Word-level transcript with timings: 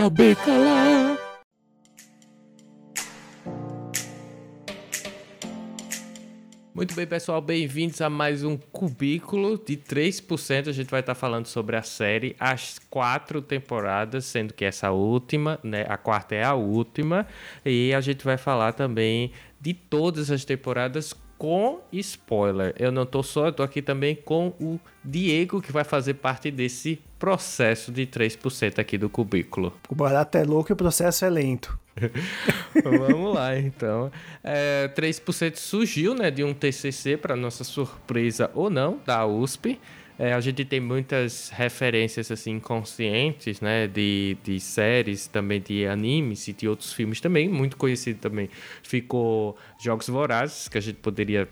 saber 0.00 0.34
calar. 0.36 1.18
Muito 6.74 6.94
bem, 6.94 7.06
pessoal, 7.06 7.42
bem-vindos 7.42 8.00
a 8.00 8.08
mais 8.08 8.42
um 8.42 8.56
cubículo 8.56 9.58
de 9.58 9.76
3%. 9.76 10.68
A 10.68 10.72
gente 10.72 10.90
vai 10.90 11.00
estar 11.00 11.14
falando 11.14 11.44
sobre 11.48 11.76
a 11.76 11.82
série, 11.82 12.34
as 12.40 12.78
quatro 12.88 13.42
temporadas, 13.42 14.24
sendo 14.24 14.54
que 14.54 14.64
essa 14.64 14.90
última, 14.90 15.60
né, 15.62 15.84
a 15.86 15.98
quarta 15.98 16.34
é 16.34 16.42
a 16.42 16.54
última, 16.54 17.26
e 17.62 17.92
a 17.92 18.00
gente 18.00 18.24
vai 18.24 18.38
falar 18.38 18.72
também 18.72 19.32
de 19.60 19.74
todas 19.74 20.30
as 20.30 20.46
temporadas 20.46 21.12
com 21.40 21.80
spoiler. 21.90 22.74
Eu 22.78 22.92
não 22.92 23.06
tô 23.06 23.22
só, 23.22 23.46
eu 23.46 23.52
tô 23.52 23.62
aqui 23.62 23.80
também 23.80 24.14
com 24.14 24.48
o 24.60 24.78
Diego, 25.02 25.62
que 25.62 25.72
vai 25.72 25.84
fazer 25.84 26.12
parte 26.14 26.50
desse 26.50 27.00
processo 27.18 27.90
de 27.90 28.06
3% 28.06 28.78
aqui 28.78 28.98
do 28.98 29.08
cubículo. 29.08 29.72
O 29.88 29.94
barato 29.94 30.36
é 30.36 30.44
louco 30.44 30.70
e 30.70 30.74
o 30.74 30.76
processo 30.76 31.24
é 31.24 31.30
lento. 31.30 31.78
Vamos 32.84 33.34
lá, 33.34 33.58
então. 33.58 34.12
É, 34.44 34.92
3% 34.94 35.56
surgiu 35.56 36.14
né, 36.14 36.30
de 36.30 36.44
um 36.44 36.52
TCC, 36.52 37.16
para 37.16 37.34
nossa 37.34 37.64
surpresa 37.64 38.50
ou 38.54 38.68
não, 38.68 39.00
da 39.06 39.24
USP. 39.24 39.80
É, 40.22 40.34
a 40.34 40.40
gente 40.40 40.66
tem 40.66 40.80
muitas 40.80 41.48
referências 41.48 42.30
assim 42.30 42.60
conscientes, 42.60 43.58
né, 43.62 43.86
de, 43.86 44.36
de 44.44 44.60
séries, 44.60 45.26
também 45.26 45.62
de 45.62 45.86
animes 45.86 46.46
e 46.46 46.52
de 46.52 46.68
outros 46.68 46.92
filmes 46.92 47.22
também, 47.22 47.48
muito 47.48 47.74
conhecido 47.78 48.18
também. 48.18 48.50
Ficou 48.82 49.56
Jogos 49.82 50.08
Vorazes, 50.10 50.68
que 50.68 50.76
a 50.76 50.80
gente 50.82 50.96
poderia 50.96 51.48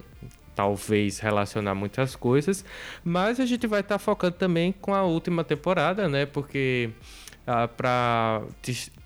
talvez 0.54 1.18
relacionar 1.18 1.74
muitas 1.74 2.14
coisas, 2.14 2.62
mas 3.02 3.40
a 3.40 3.46
gente 3.46 3.66
vai 3.66 3.80
estar 3.80 3.94
tá 3.94 3.98
focando 3.98 4.36
também 4.36 4.70
com 4.70 4.94
a 4.94 5.02
última 5.02 5.42
temporada, 5.42 6.06
né, 6.06 6.26
porque 6.26 6.90
ah, 7.46 7.66
para 7.66 8.42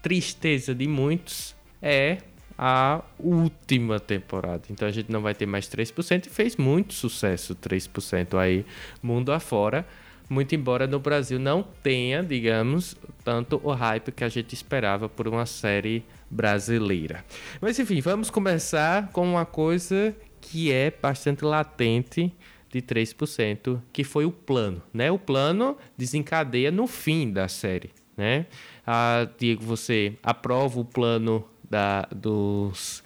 tristeza 0.02 0.74
de 0.74 0.88
muitos 0.88 1.54
é 1.80 2.18
a 2.64 3.02
última 3.18 3.98
temporada. 3.98 4.62
Então 4.70 4.86
a 4.86 4.90
gente 4.92 5.10
não 5.10 5.20
vai 5.20 5.34
ter 5.34 5.46
mais 5.46 5.66
3% 5.66 6.26
e 6.26 6.30
fez 6.30 6.56
muito 6.56 6.94
sucesso 6.94 7.56
3% 7.56 8.38
aí 8.38 8.64
mundo 9.02 9.32
afora. 9.32 9.84
Muito 10.30 10.54
embora 10.54 10.86
no 10.86 11.00
Brasil 11.00 11.40
não 11.40 11.64
tenha, 11.82 12.22
digamos, 12.22 12.96
tanto 13.24 13.60
o 13.64 13.72
hype 13.72 14.12
que 14.12 14.22
a 14.22 14.28
gente 14.28 14.54
esperava 14.54 15.08
por 15.08 15.26
uma 15.26 15.44
série 15.44 16.04
brasileira. 16.30 17.24
Mas 17.60 17.80
enfim, 17.80 18.00
vamos 18.00 18.30
começar 18.30 19.08
com 19.08 19.28
uma 19.32 19.44
coisa 19.44 20.14
que 20.40 20.70
é 20.70 20.88
bastante 20.88 21.44
latente 21.44 22.32
de 22.70 22.80
3%, 22.80 23.82
que 23.92 24.04
foi 24.04 24.24
o 24.24 24.30
plano, 24.30 24.80
né? 24.94 25.10
O 25.10 25.18
plano 25.18 25.76
desencadeia 25.98 26.70
no 26.70 26.86
fim 26.86 27.32
da 27.32 27.48
série, 27.48 27.90
né? 28.16 28.46
Ah, 28.86 29.28
Diego, 29.36 29.64
você 29.64 30.16
aprova 30.22 30.78
o 30.78 30.84
plano 30.84 31.44
da, 31.72 32.06
dos 32.14 33.02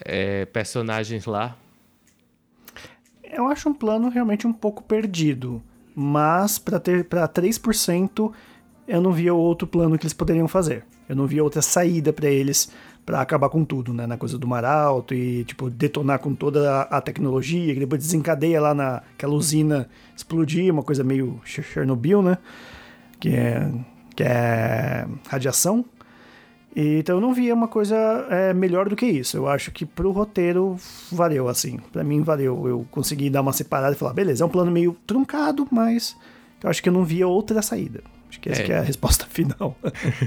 é, 0.00 0.44
personagens 0.44 1.24
lá? 1.24 1.56
Eu 3.24 3.46
acho 3.46 3.70
um 3.70 3.74
plano 3.74 4.10
realmente 4.10 4.46
um 4.46 4.52
pouco 4.52 4.82
perdido, 4.82 5.62
mas 5.94 6.58
para 6.58 6.78
ter 6.78 7.04
para 7.04 7.26
3% 7.26 8.32
eu 8.86 9.00
não 9.00 9.12
via 9.12 9.32
outro 9.34 9.66
plano 9.66 9.98
que 9.98 10.04
eles 10.04 10.12
poderiam 10.12 10.46
fazer. 10.46 10.84
Eu 11.08 11.16
não 11.16 11.26
via 11.26 11.42
outra 11.42 11.62
saída 11.62 12.12
para 12.12 12.28
eles 12.28 12.70
para 13.04 13.20
acabar 13.20 13.48
com 13.48 13.64
tudo, 13.64 13.94
né, 13.94 14.04
na 14.04 14.16
coisa 14.16 14.36
do 14.36 14.48
mar 14.48 14.64
alto 14.64 15.14
e 15.14 15.44
tipo 15.44 15.70
detonar 15.70 16.18
com 16.18 16.34
toda 16.34 16.82
a, 16.82 16.98
a 16.98 17.00
tecnologia, 17.00 17.72
que 17.72 17.80
depois 17.80 18.02
desencadeia 18.02 18.60
lá 18.60 18.74
naquela 18.74 19.32
usina 19.32 19.88
explodir, 20.14 20.72
uma 20.72 20.82
coisa 20.82 21.02
meio 21.02 21.40
Chernobyl, 21.44 22.20
né? 22.20 22.38
Que 23.18 23.30
é 23.30 23.70
que 24.14 24.22
é 24.22 25.06
radiação. 25.28 25.84
Então 26.78 27.16
eu 27.16 27.20
não 27.22 27.32
via 27.32 27.54
uma 27.54 27.68
coisa 27.68 27.96
é, 28.28 28.52
melhor 28.52 28.86
do 28.86 28.94
que 28.94 29.06
isso. 29.06 29.38
Eu 29.38 29.48
acho 29.48 29.70
que 29.70 29.86
pro 29.86 30.10
roteiro 30.10 30.76
valeu, 31.10 31.48
assim. 31.48 31.78
para 31.90 32.04
mim 32.04 32.22
valeu. 32.22 32.68
Eu 32.68 32.86
consegui 32.90 33.30
dar 33.30 33.40
uma 33.40 33.54
separada 33.54 33.96
e 33.96 33.98
falar, 33.98 34.12
beleza, 34.12 34.44
é 34.44 34.46
um 34.46 34.50
plano 34.50 34.70
meio 34.70 34.94
truncado, 35.06 35.66
mas 35.70 36.14
eu 36.62 36.68
acho 36.68 36.82
que 36.82 36.90
eu 36.90 36.92
não 36.92 37.02
via 37.02 37.26
outra 37.26 37.62
saída. 37.62 38.02
Acho 38.28 38.40
que 38.40 38.50
essa 38.50 38.60
é. 38.60 38.70
é 38.72 38.78
a 38.78 38.82
resposta 38.82 39.24
final. 39.30 39.74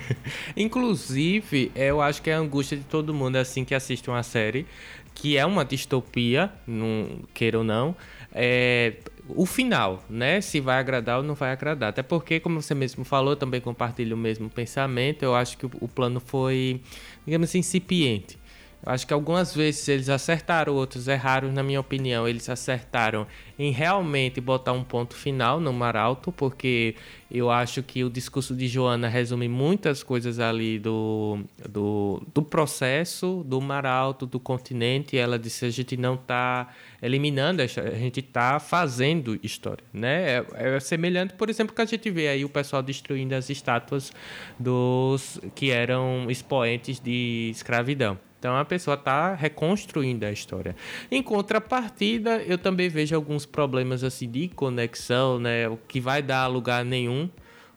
Inclusive, 0.57 1.71
eu 1.75 2.01
acho 2.01 2.19
que 2.19 2.31
é 2.31 2.33
a 2.33 2.39
angústia 2.39 2.75
de 2.75 2.83
todo 2.83 3.13
mundo 3.13 3.35
assim 3.35 3.63
que 3.63 3.75
assiste 3.75 4.09
uma 4.09 4.23
série, 4.23 4.65
que 5.13 5.37
é 5.37 5.45
uma 5.45 5.63
distopia, 5.63 6.51
não 6.65 7.19
queira 7.31 7.59
ou 7.59 7.63
não. 7.63 7.95
É, 8.33 8.93
o 9.35 9.45
final, 9.45 10.03
né? 10.09 10.41
Se 10.41 10.59
vai 10.59 10.79
agradar 10.79 11.17
ou 11.17 11.23
não 11.23 11.35
vai 11.35 11.51
agradar. 11.51 11.89
Até 11.89 12.01
porque, 12.01 12.39
como 12.39 12.61
você 12.61 12.73
mesmo 12.73 13.03
falou, 13.05 13.35
também 13.35 13.61
compartilho 13.61 14.15
o 14.15 14.19
mesmo 14.19 14.49
pensamento. 14.49 15.23
Eu 15.23 15.35
acho 15.35 15.57
que 15.57 15.65
o 15.65 15.87
plano 15.87 16.19
foi, 16.19 16.81
digamos 17.25 17.49
assim, 17.49 17.59
incipiente. 17.59 18.38
Eu 18.85 18.93
acho 18.93 19.05
que 19.05 19.13
algumas 19.13 19.53
vezes 19.53 19.87
eles 19.89 20.07
acertaram, 20.07 20.73
outros 20.73 21.07
erraram, 21.07 21.51
na 21.51 21.61
minha 21.61 21.79
opinião. 21.79 22.27
Eles 22.27 22.47
acertaram 22.47 23.27
em 23.57 23.71
realmente 23.71 24.39
botar 24.39 24.71
um 24.71 24.83
ponto 24.83 25.15
final 25.15 25.59
no 25.59 25.73
Mar 25.73 25.97
Alto, 25.97 26.31
porque 26.31 26.95
eu 27.29 27.51
acho 27.51 27.83
que 27.83 28.05
o 28.05 28.09
discurso 28.09 28.55
de 28.55 28.69
Joana 28.69 29.09
resume 29.09 29.49
muitas 29.49 30.01
coisas 30.01 30.39
ali 30.39 30.79
do, 30.79 31.39
do, 31.67 32.23
do 32.33 32.41
processo 32.41 33.43
do 33.45 33.59
Mar 33.59 33.85
Alto, 33.85 34.25
do 34.25 34.39
continente. 34.39 35.17
Ela 35.17 35.37
disse: 35.37 35.65
a 35.65 35.69
gente 35.69 35.97
não 35.97 36.13
está 36.15 36.69
eliminando, 37.01 37.61
a 37.61 37.67
gente 37.67 38.21
está 38.21 38.61
fazendo 38.61 39.37
história. 39.43 39.83
Né? 39.91 40.37
É, 40.37 40.45
é 40.75 40.79
semelhante, 40.79 41.33
por 41.33 41.49
exemplo, 41.49 41.75
que 41.75 41.81
a 41.81 41.85
gente 41.85 42.09
vê 42.09 42.29
aí 42.29 42.45
o 42.45 42.49
pessoal 42.49 42.81
destruindo 42.81 43.35
as 43.35 43.49
estátuas 43.49 44.13
dos 44.57 45.37
que 45.53 45.69
eram 45.69 46.31
expoentes 46.31 46.97
de 46.97 47.49
escravidão. 47.51 48.17
Então 48.39 48.55
a 48.55 48.63
pessoa 48.63 48.95
está 48.95 49.35
reconstruindo 49.35 50.25
a 50.25 50.31
história. 50.31 50.75
Em 51.11 51.21
contrapartida, 51.21 52.37
eu 52.37 52.57
também 52.57 52.87
vejo 52.87 53.13
alguns 53.13 53.45
problemas 53.45 54.01
assim 54.01 54.31
de 54.31 54.47
conexão, 54.47 55.37
né, 55.37 55.67
o 55.67 55.75
que 55.75 55.99
vai 55.99 56.21
dar 56.21 56.47
lugar 56.47 56.85
nenhum, 56.85 57.29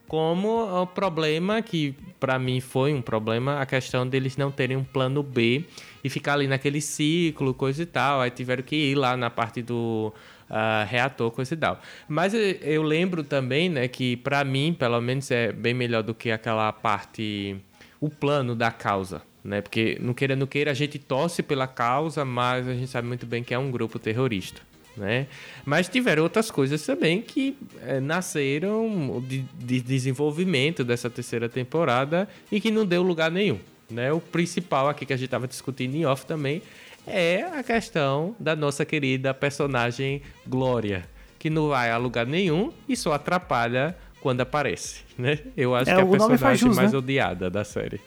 como 0.06 0.62
o 0.82 0.86
problema 0.86 1.60
que 1.62 1.96
para 2.20 2.38
mim 2.38 2.60
foi 2.60 2.94
um 2.94 3.02
problema, 3.02 3.60
a 3.60 3.66
questão 3.66 4.06
deles 4.06 4.36
não 4.36 4.52
terem 4.52 4.76
um 4.76 4.84
plano 4.84 5.22
B 5.22 5.64
e 6.04 6.08
ficar 6.08 6.34
ali 6.34 6.46
naquele 6.46 6.80
ciclo, 6.80 7.52
coisa 7.52 7.82
e 7.82 7.86
tal. 7.86 8.20
Aí 8.20 8.30
tiveram 8.30 8.62
que 8.62 8.76
ir 8.76 8.94
lá 8.94 9.16
na 9.16 9.30
parte 9.30 9.62
do 9.62 10.12
uh, 10.50 10.86
reator, 10.86 11.30
coisa 11.30 11.54
e 11.54 11.56
tal. 11.56 11.80
Mas 12.06 12.34
eu, 12.34 12.82
lembro 12.82 13.24
também, 13.24 13.68
né, 13.68 13.88
que 13.88 14.16
para 14.18 14.44
mim, 14.44 14.76
pelo 14.78 15.00
menos 15.00 15.30
é 15.30 15.50
bem 15.50 15.74
melhor 15.74 16.02
do 16.02 16.14
que 16.14 16.30
aquela 16.30 16.70
parte 16.72 17.56
o 17.98 18.10
plano 18.10 18.54
da 18.54 18.70
causa 18.70 19.22
né? 19.44 19.60
Porque 19.60 19.98
não 20.00 20.14
queira 20.14 20.36
não 20.36 20.46
queira 20.46 20.70
a 20.70 20.74
gente 20.74 20.98
torce 20.98 21.42
pela 21.42 21.66
causa, 21.66 22.24
mas 22.24 22.68
a 22.68 22.74
gente 22.74 22.88
sabe 22.88 23.08
muito 23.08 23.26
bem 23.26 23.42
que 23.42 23.52
é 23.52 23.58
um 23.58 23.70
grupo 23.70 23.98
terrorista, 23.98 24.60
né? 24.96 25.26
Mas 25.64 25.88
tiveram 25.88 26.22
outras 26.22 26.50
coisas 26.50 26.84
também 26.84 27.20
que 27.20 27.56
é, 27.82 28.00
nasceram 28.00 29.22
de, 29.26 29.44
de, 29.54 29.80
desenvolvimento 29.80 30.84
dessa 30.84 31.10
terceira 31.10 31.48
temporada 31.48 32.28
e 32.50 32.60
que 32.60 32.70
não 32.70 32.86
deu 32.86 33.02
lugar 33.02 33.30
nenhum, 33.30 33.58
né? 33.90 34.12
O 34.12 34.20
principal 34.20 34.88
aqui 34.88 35.04
que 35.04 35.12
a 35.12 35.16
gente 35.16 35.26
estava 35.26 35.48
discutindo 35.48 35.94
em 35.94 36.06
off 36.06 36.24
também 36.24 36.62
é 37.06 37.42
a 37.42 37.62
questão 37.62 38.36
da 38.38 38.54
nossa 38.54 38.84
querida 38.84 39.34
personagem 39.34 40.22
Glória, 40.46 41.04
que 41.36 41.50
não 41.50 41.68
vai 41.68 41.90
a 41.90 41.96
lugar 41.96 42.26
nenhum 42.26 42.72
e 42.88 42.96
só 42.96 43.12
atrapalha 43.12 43.96
quando 44.20 44.40
aparece, 44.40 45.00
né? 45.18 45.40
Eu 45.56 45.74
acho 45.74 45.90
é, 45.90 45.94
que 45.96 46.00
é 46.00 46.04
a 46.04 46.06
personagem 46.06 46.68
jus, 46.68 46.76
mais 46.76 46.92
né? 46.92 46.98
odiada 46.98 47.50
da 47.50 47.64
série. 47.64 48.00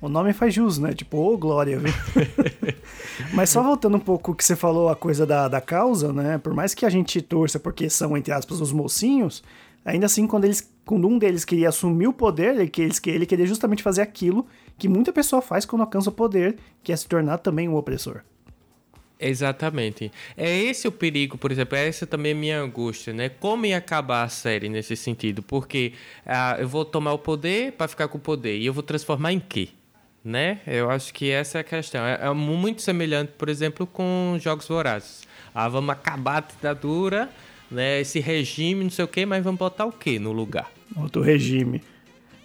O 0.00 0.08
nome 0.08 0.32
faz 0.32 0.54
jus, 0.54 0.78
né? 0.78 0.92
Tipo, 0.92 1.16
ô 1.16 1.34
oh, 1.34 1.38
glória, 1.38 1.78
viu? 1.78 1.92
Mas 3.34 3.50
só 3.50 3.62
voltando 3.62 3.96
um 3.96 4.00
pouco 4.00 4.30
o 4.30 4.34
que 4.34 4.44
você 4.44 4.54
falou, 4.54 4.88
a 4.88 4.94
coisa 4.94 5.26
da, 5.26 5.48
da 5.48 5.60
causa, 5.60 6.12
né? 6.12 6.38
Por 6.38 6.54
mais 6.54 6.72
que 6.72 6.86
a 6.86 6.90
gente 6.90 7.20
torça 7.20 7.58
porque 7.58 7.90
são, 7.90 8.16
entre 8.16 8.32
aspas, 8.32 8.60
os 8.60 8.70
mocinhos, 8.70 9.42
ainda 9.84 10.06
assim, 10.06 10.26
quando, 10.26 10.44
eles, 10.44 10.72
quando 10.84 11.08
um 11.08 11.18
deles 11.18 11.44
queria 11.44 11.68
assumir 11.70 12.06
o 12.06 12.12
poder, 12.12 12.54
ele, 12.54 12.70
eles, 12.78 13.00
ele 13.06 13.26
queria 13.26 13.46
justamente 13.46 13.82
fazer 13.82 14.02
aquilo 14.02 14.46
que 14.78 14.88
muita 14.88 15.12
pessoa 15.12 15.42
faz 15.42 15.64
quando 15.64 15.82
alcança 15.82 16.10
o 16.10 16.12
poder, 16.12 16.56
que 16.82 16.92
é 16.92 16.96
se 16.96 17.08
tornar 17.08 17.38
também 17.38 17.68
um 17.68 17.74
opressor. 17.74 18.20
Exatamente. 19.20 20.12
É 20.36 20.56
esse 20.56 20.86
o 20.86 20.92
perigo, 20.92 21.36
por 21.36 21.50
exemplo, 21.50 21.76
é 21.76 21.88
essa 21.88 22.06
também 22.06 22.32
a 22.32 22.36
minha 22.36 22.60
angústia, 22.60 23.12
né? 23.12 23.28
Como 23.28 23.66
ia 23.66 23.78
acabar 23.78 24.22
a 24.22 24.28
série 24.28 24.68
nesse 24.68 24.94
sentido? 24.94 25.42
Porque 25.42 25.92
ah, 26.24 26.56
eu 26.60 26.68
vou 26.68 26.84
tomar 26.84 27.14
o 27.14 27.18
poder 27.18 27.72
para 27.72 27.88
ficar 27.88 28.06
com 28.06 28.18
o 28.18 28.20
poder 28.20 28.56
e 28.58 28.66
eu 28.66 28.72
vou 28.72 28.82
transformar 28.82 29.32
em 29.32 29.40
quê? 29.40 29.70
Né? 30.24 30.60
Eu 30.66 30.90
acho 30.90 31.12
que 31.12 31.30
essa 31.30 31.58
é 31.58 31.60
a 31.60 31.64
questão. 31.64 32.04
É, 32.04 32.18
é 32.22 32.32
muito 32.32 32.82
semelhante, 32.82 33.32
por 33.38 33.48
exemplo, 33.48 33.86
com 33.86 34.36
Jogos 34.40 34.66
Vorazes. 34.66 35.22
Ah, 35.54 35.68
vamos 35.68 35.90
acabar 35.90 36.36
a 36.36 36.40
ditadura, 36.40 37.30
né? 37.70 38.00
Esse 38.00 38.20
regime, 38.20 38.84
não 38.84 38.90
sei 38.90 39.04
o 39.04 39.08
quê, 39.08 39.24
mas 39.24 39.42
vamos 39.42 39.58
botar 39.58 39.86
o 39.86 39.92
quê 39.92 40.18
no 40.18 40.32
lugar? 40.32 40.70
Outro 40.96 41.22
regime. 41.22 41.82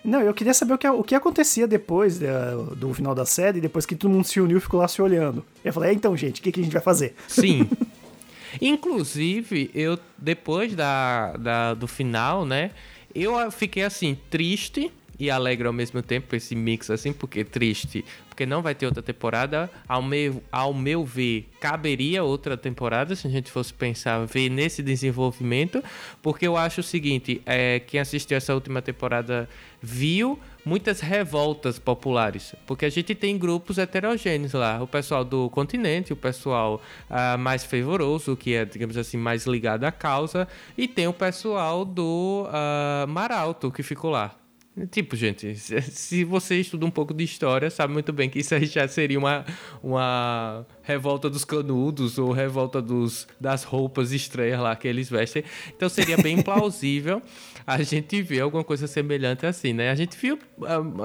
Não, 0.03 0.19
eu 0.19 0.33
queria 0.33 0.53
saber 0.53 0.73
o 0.73 0.77
que, 0.77 0.87
o 0.87 1.03
que 1.03 1.15
acontecia 1.15 1.65
depois 1.65 2.19
do, 2.19 2.75
do 2.75 2.93
final 2.93 3.15
da 3.15 3.25
série, 3.25 3.61
depois 3.61 3.85
que 3.85 3.95
todo 3.95 4.11
mundo 4.11 4.25
se 4.25 4.39
uniu 4.41 4.57
e 4.57 4.61
ficou 4.61 4.81
lá 4.81 4.87
se 4.87 5.01
olhando. 5.01 5.45
Eu 5.63 5.71
falei, 5.71 5.91
é, 5.91 5.93
então, 5.93 6.15
gente, 6.17 6.41
o 6.41 6.43
que, 6.43 6.51
que 6.51 6.59
a 6.59 6.63
gente 6.63 6.73
vai 6.73 6.81
fazer? 6.81 7.15
Sim. 7.27 7.69
Inclusive, 8.61 9.71
eu, 9.73 9.97
depois 10.17 10.75
da, 10.75 11.33
da, 11.37 11.73
do 11.73 11.87
final, 11.87 12.45
né? 12.45 12.71
Eu 13.15 13.49
fiquei 13.51 13.83
assim, 13.83 14.17
triste 14.29 14.91
e 15.19 15.29
alegre 15.29 15.67
ao 15.67 15.73
mesmo 15.73 16.01
tempo, 16.01 16.35
esse 16.35 16.55
mix 16.55 16.89
assim, 16.89 17.13
porque 17.13 17.43
triste, 17.43 18.03
porque 18.27 18.45
não 18.45 18.61
vai 18.61 18.73
ter 18.73 18.85
outra 18.85 19.03
temporada. 19.03 19.69
Ao 19.87 20.01
meu, 20.01 20.41
ao 20.51 20.73
meu 20.73 21.05
ver, 21.05 21.49
caberia 21.59 22.23
outra 22.23 22.57
temporada, 22.57 23.15
se 23.15 23.27
a 23.27 23.29
gente 23.29 23.51
fosse 23.51 23.73
pensar, 23.73 24.25
ver 24.25 24.49
nesse 24.49 24.81
desenvolvimento, 24.81 25.83
porque 26.21 26.47
eu 26.47 26.57
acho 26.57 26.81
o 26.81 26.83
seguinte, 26.83 27.41
é, 27.45 27.79
quem 27.79 27.99
assistiu 27.99 28.35
essa 28.37 28.53
última 28.53 28.81
temporada 28.81 29.47
viu 29.81 30.39
muitas 30.65 31.01
revoltas 31.01 31.77
populares, 31.77 32.55
porque 32.65 32.85
a 32.85 32.89
gente 32.89 33.13
tem 33.13 33.37
grupos 33.37 33.77
heterogêneos 33.77 34.53
lá, 34.53 34.81
o 34.81 34.87
pessoal 34.87 35.25
do 35.25 35.49
continente, 35.49 36.13
o 36.13 36.15
pessoal 36.15 36.81
uh, 37.09 37.37
mais 37.37 37.65
fervoroso, 37.65 38.35
que 38.35 38.55
é, 38.55 38.63
digamos 38.63 38.95
assim, 38.95 39.17
mais 39.17 39.45
ligado 39.45 39.83
à 39.83 39.91
causa, 39.91 40.47
e 40.77 40.87
tem 40.87 41.07
o 41.07 41.13
pessoal 41.13 41.83
do 41.83 42.47
uh, 42.47 43.07
Mar 43.07 43.31
Alto, 43.31 43.69
que 43.71 43.83
ficou 43.83 44.09
lá. 44.09 44.42
Tipo, 44.89 45.15
gente, 45.15 45.55
se 45.55 46.23
você 46.23 46.59
estuda 46.59 46.83
um 46.83 46.89
pouco 46.89 47.13
de 47.13 47.23
história, 47.23 47.69
sabe 47.69 47.93
muito 47.93 48.11
bem 48.11 48.27
que 48.27 48.39
isso 48.39 48.55
aí 48.55 48.65
já 48.65 48.87
seria 48.87 49.19
uma, 49.19 49.45
uma 49.83 50.65
revolta 50.81 51.29
dos 51.29 51.45
canudos 51.45 52.17
ou 52.17 52.31
revolta 52.31 52.81
dos, 52.81 53.27
das 53.39 53.63
roupas 53.63 54.11
estranhas 54.11 54.59
lá 54.59 54.75
que 54.75 54.87
eles 54.87 55.11
vestem. 55.11 55.43
Então 55.69 55.87
seria 55.87 56.17
bem 56.17 56.41
plausível 56.43 57.21
a 57.67 57.83
gente 57.83 58.19
ver 58.23 58.41
alguma 58.41 58.63
coisa 58.63 58.87
semelhante 58.87 59.45
assim, 59.45 59.73
né? 59.73 59.91
A 59.91 59.95
gente 59.95 60.17
viu 60.17 60.39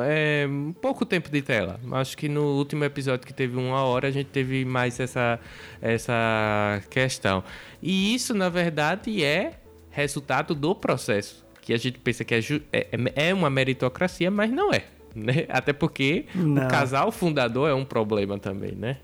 é, 0.02 0.48
pouco 0.80 1.04
tempo 1.04 1.30
de 1.30 1.42
tela. 1.42 1.78
Acho 1.92 2.16
que 2.16 2.26
no 2.26 2.56
último 2.56 2.84
episódio 2.84 3.26
que 3.26 3.34
teve 3.34 3.58
uma 3.58 3.82
hora, 3.84 4.08
a 4.08 4.10
gente 4.10 4.28
teve 4.28 4.64
mais 4.64 4.98
essa, 4.98 5.38
essa 5.82 6.82
questão. 6.88 7.44
E 7.82 8.14
isso, 8.14 8.32
na 8.32 8.48
verdade, 8.48 9.22
é 9.22 9.60
resultado 9.90 10.54
do 10.54 10.74
processo 10.74 11.47
que 11.68 11.74
a 11.74 11.76
gente 11.76 11.98
pensa 11.98 12.24
que 12.24 12.34
é, 12.34 12.38
é, 12.72 12.88
é, 12.92 13.28
é 13.28 13.34
uma 13.34 13.50
meritocracia, 13.50 14.30
mas 14.30 14.50
não 14.50 14.72
é. 14.72 14.84
Né? 15.14 15.46
Até 15.48 15.72
porque 15.72 16.26
não. 16.34 16.64
o 16.64 16.68
casal 16.68 17.10
fundador 17.10 17.68
é 17.68 17.74
um 17.74 17.84
problema 17.84 18.38
também, 18.38 18.72
né? 18.72 18.98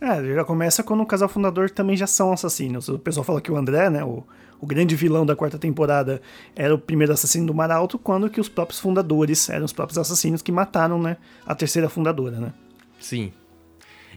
É, 0.00 0.34
já 0.34 0.42
começa 0.42 0.82
quando 0.82 1.02
o 1.02 1.06
casal 1.06 1.28
fundador 1.28 1.70
também 1.70 1.96
já 1.96 2.06
são 2.06 2.32
assassinos. 2.32 2.88
O 2.88 2.98
pessoal 2.98 3.22
fala 3.22 3.40
que 3.40 3.52
o 3.52 3.56
André, 3.56 3.88
né, 3.88 4.02
o, 4.02 4.24
o 4.60 4.66
grande 4.66 4.96
vilão 4.96 5.24
da 5.24 5.36
quarta 5.36 5.58
temporada, 5.58 6.20
era 6.56 6.74
o 6.74 6.78
primeiro 6.78 7.12
assassino 7.12 7.46
do 7.46 7.54
Mar 7.54 7.70
Alto, 7.70 7.98
quando 7.98 8.28
que 8.28 8.40
os 8.40 8.48
próprios 8.48 8.80
fundadores 8.80 9.48
eram 9.48 9.64
os 9.64 9.72
próprios 9.72 9.98
assassinos 9.98 10.42
que 10.42 10.50
mataram, 10.50 11.00
né, 11.00 11.18
a 11.46 11.54
terceira 11.54 11.88
fundadora, 11.88 12.40
né? 12.40 12.52
Sim. 12.98 13.32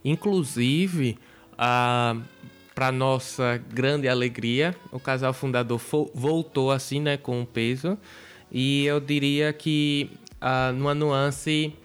Inclusive, 0.03 1.19
a 1.57 2.15
para 2.79 2.93
nossa 2.93 3.61
grande 3.73 4.07
alegria, 4.07 4.73
o 4.89 5.01
casal 5.01 5.33
fundador 5.33 5.81
voltou 6.13 6.71
assim, 6.71 7.01
né, 7.01 7.17
com 7.17 7.41
o 7.41 7.45
peso. 7.45 7.97
E 8.49 8.85
eu 8.85 9.01
diria 9.01 9.51
que 9.51 10.09
uh, 10.41 10.71
numa 10.71 10.95
nuance 10.95 11.75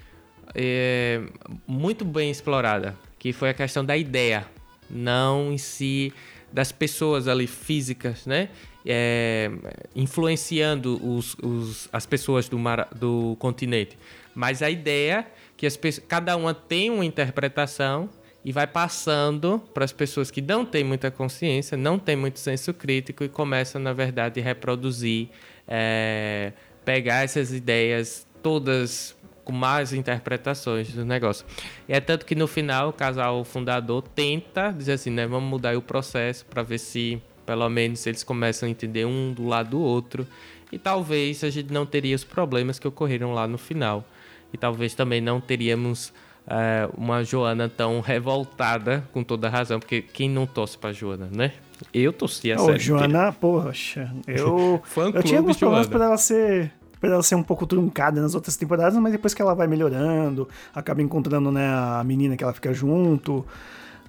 é, 0.54 1.20
muito 1.66 2.04
bem 2.04 2.30
explorada, 2.30 2.96
que 3.18 3.32
foi 3.32 3.50
a 3.50 3.54
questão 3.54 3.84
da 3.84 3.96
ideia, 3.96 4.46
não 4.88 5.52
em 5.52 5.58
si 5.58 6.12
das 6.52 6.70
pessoas 6.70 7.26
ali 7.26 7.48
físicas, 7.48 8.24
né? 8.24 8.48
É, 8.86 9.50
influenciando 9.96 11.04
os, 11.04 11.34
os, 11.42 11.88
as 11.92 12.06
pessoas 12.06 12.48
do, 12.48 12.56
mar, 12.56 12.88
do 12.94 13.34
continente, 13.40 13.98
mas 14.32 14.62
a 14.62 14.70
ideia 14.70 15.26
que 15.56 15.66
as, 15.66 15.76
cada 16.06 16.36
uma 16.36 16.54
tem 16.54 16.88
uma 16.88 17.04
interpretação 17.04 18.08
e 18.44 18.52
vai 18.52 18.66
passando 18.66 19.58
para 19.72 19.84
as 19.84 19.92
pessoas 19.92 20.30
que 20.30 20.42
não 20.42 20.64
têm 20.64 20.84
muita 20.84 21.10
consciência, 21.10 21.76
não 21.76 21.98
têm 21.98 22.14
muito 22.14 22.38
senso 22.38 22.74
crítico 22.74 23.24
e 23.24 23.28
começam, 23.28 23.80
na 23.80 23.92
verdade, 23.92 24.40
a 24.40 24.42
reproduzir, 24.42 25.28
é, 25.66 26.52
pegar 26.84 27.24
essas 27.24 27.52
ideias 27.52 28.26
todas 28.42 29.16
com 29.44 29.52
mais 29.52 29.92
interpretações 29.92 30.92
do 30.92 31.04
negócio. 31.04 31.46
E 31.88 31.92
é 31.92 32.00
tanto 32.00 32.26
que 32.26 32.34
no 32.34 32.46
final 32.46 32.90
o 32.90 32.92
casal 32.92 33.44
fundador 33.44 34.02
tenta 34.02 34.70
dizer 34.70 34.92
assim, 34.92 35.10
né, 35.10 35.26
vamos 35.26 35.48
mudar 35.48 35.76
o 35.76 35.82
processo 35.82 36.44
para 36.46 36.62
ver 36.62 36.78
se 36.78 37.20
pelo 37.46 37.68
menos 37.68 38.06
eles 38.06 38.22
começam 38.22 38.66
a 38.66 38.70
entender 38.70 39.04
um 39.04 39.32
do 39.32 39.46
lado 39.46 39.70
do 39.70 39.80
outro 39.80 40.26
e 40.72 40.78
talvez 40.78 41.44
a 41.44 41.50
gente 41.50 41.72
não 41.72 41.84
teria 41.84 42.16
os 42.16 42.24
problemas 42.24 42.78
que 42.78 42.88
ocorreram 42.88 43.32
lá 43.32 43.46
no 43.46 43.58
final. 43.58 44.04
E 44.52 44.56
talvez 44.56 44.94
também 44.94 45.20
não 45.20 45.40
teríamos 45.40 46.12
é, 46.46 46.88
uma 46.96 47.24
Joana 47.24 47.68
tão 47.68 48.00
revoltada, 48.00 49.04
com 49.12 49.22
toda 49.22 49.48
razão, 49.48 49.80
porque 49.80 50.02
quem 50.02 50.28
não 50.28 50.46
torce 50.46 50.76
pra 50.76 50.92
Joana, 50.92 51.28
né? 51.32 51.52
Eu 51.92 52.12
torci 52.12 52.52
a 52.52 52.56
oh, 52.56 52.66
série 52.66 52.78
Joana, 52.78 53.06
inteira. 53.06 53.32
poxa, 53.32 54.14
eu, 54.26 54.82
eu 55.14 55.22
tinha 55.22 55.38
alguns 55.38 55.56
problemas 55.56 55.86
pra 55.86 56.04
ela 56.04 56.18
ser 56.18 56.72
pra 57.00 57.12
ela 57.12 57.22
ser 57.22 57.34
um 57.34 57.42
pouco 57.42 57.66
truncada 57.66 58.22
nas 58.22 58.34
outras 58.34 58.56
temporadas, 58.56 58.98
mas 58.98 59.12
depois 59.12 59.34
que 59.34 59.42
ela 59.42 59.54
vai 59.54 59.66
melhorando, 59.66 60.48
acaba 60.74 61.02
encontrando 61.02 61.52
né, 61.52 61.68
a 61.68 62.02
menina 62.02 62.34
que 62.34 62.42
ela 62.42 62.52
fica 62.54 62.72
junto, 62.72 63.44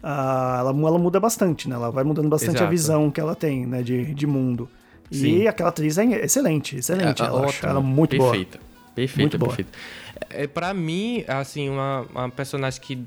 ela, 0.01 0.69
ela 0.69 0.97
muda 0.97 1.19
bastante, 1.19 1.67
né? 1.67 1.75
Ela 1.75 1.91
vai 1.91 2.05
mudando 2.05 2.29
bastante 2.29 2.55
Exato. 2.55 2.63
a 2.63 2.69
visão 2.69 3.11
que 3.11 3.19
ela 3.19 3.35
tem, 3.35 3.65
né, 3.65 3.83
de, 3.83 4.13
de 4.13 4.25
mundo. 4.25 4.69
Sim. 5.11 5.39
E 5.39 5.47
aquela 5.47 5.69
atriz 5.69 5.97
é 5.97 6.05
excelente, 6.23 6.77
excelente. 6.77 7.21
É, 7.21 7.25
ela, 7.25 7.47
ela 7.63 7.79
é 7.79 7.83
muito 7.83 8.11
perfeita. 8.11 8.59
boa. 8.59 8.65
Perfeita, 8.95 9.37
muito 9.37 9.39
perfeita. 9.39 9.71
É, 10.29 10.47
para 10.47 10.73
mim, 10.73 11.23
assim, 11.27 11.69
uma, 11.69 12.01
uma 12.11 12.29
personagem 12.29 12.81
que 12.81 13.03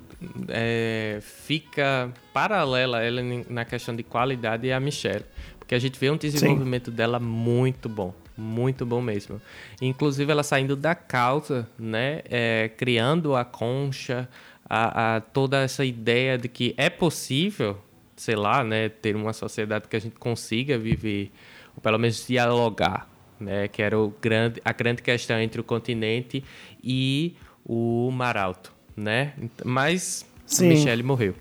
é, 0.49 1.19
fica 1.21 2.13
paralela 2.33 3.03
ela 3.03 3.21
na 3.49 3.65
questão 3.65 3.95
de 3.95 4.03
qualidade 4.03 4.69
é 4.69 4.75
a 4.75 4.81
Michelle. 4.81 5.25
Porque 5.59 5.75
a 5.75 5.79
gente 5.79 5.99
vê 5.99 6.11
um 6.11 6.17
desenvolvimento 6.17 6.91
Sim. 6.91 6.97
dela 6.97 7.19
muito 7.19 7.89
bom. 7.89 8.15
Muito 8.37 8.87
bom 8.87 9.03
mesmo. 9.03 9.41
Inclusive, 9.83 10.31
ela 10.31 10.43
saindo 10.43 10.77
da 10.77 10.95
causa, 10.95 11.69
né? 11.79 12.23
É, 12.25 12.71
criando 12.77 13.35
a 13.35 13.45
concha, 13.45 14.29
a, 14.65 15.17
a, 15.17 15.21
toda 15.21 15.61
essa 15.61 15.85
ideia 15.85 16.39
de 16.39 16.49
que 16.49 16.73
é 16.77 16.89
possível, 16.89 17.79
sei 18.17 18.37
lá, 18.37 18.63
né? 18.63 18.89
Ter 18.89 19.17
uma 19.17 19.33
sociedade 19.33 19.89
que 19.89 19.97
a 19.97 19.99
gente 20.01 20.15
consiga 20.17 20.79
viver, 20.79 21.33
ou 21.75 21.83
pelo 21.83 21.99
menos 21.99 22.27
dialogar 22.27 23.09
né, 23.41 23.69
que 23.69 23.83
era 23.83 23.97
grande, 24.21 24.61
a 24.65 24.73
grande 24.73 25.03
questão 25.03 25.39
entre 25.39 25.61
o 25.61 25.65
continente 25.65 26.45
e 26.83 27.37
o 27.65 28.11
Mar 28.11 28.37
Alto, 28.37 28.73
né? 28.97 29.35
Mas 29.65 30.27
Sim. 30.47 30.67
a 30.67 30.69
Michelle 30.69 31.03
morreu. 31.03 31.35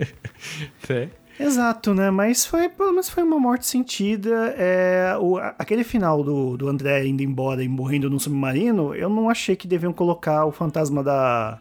né? 0.88 1.10
Exato, 1.40 1.94
né? 1.94 2.10
Mas 2.10 2.44
foi, 2.44 2.68
pelo 2.68 2.90
menos 2.90 3.08
foi 3.08 3.22
uma 3.22 3.38
morte 3.38 3.66
sentida. 3.66 4.54
É, 4.58 5.16
o, 5.20 5.36
aquele 5.36 5.84
final 5.84 6.24
do, 6.24 6.56
do 6.56 6.68
André 6.68 7.06
indo 7.06 7.22
embora 7.22 7.62
e 7.62 7.68
morrendo 7.68 8.10
no 8.10 8.18
submarino, 8.18 8.94
eu 8.94 9.08
não 9.08 9.30
achei 9.30 9.54
que 9.54 9.68
deviam 9.68 9.92
colocar 9.92 10.44
o 10.46 10.52
fantasma 10.52 11.02
da. 11.02 11.60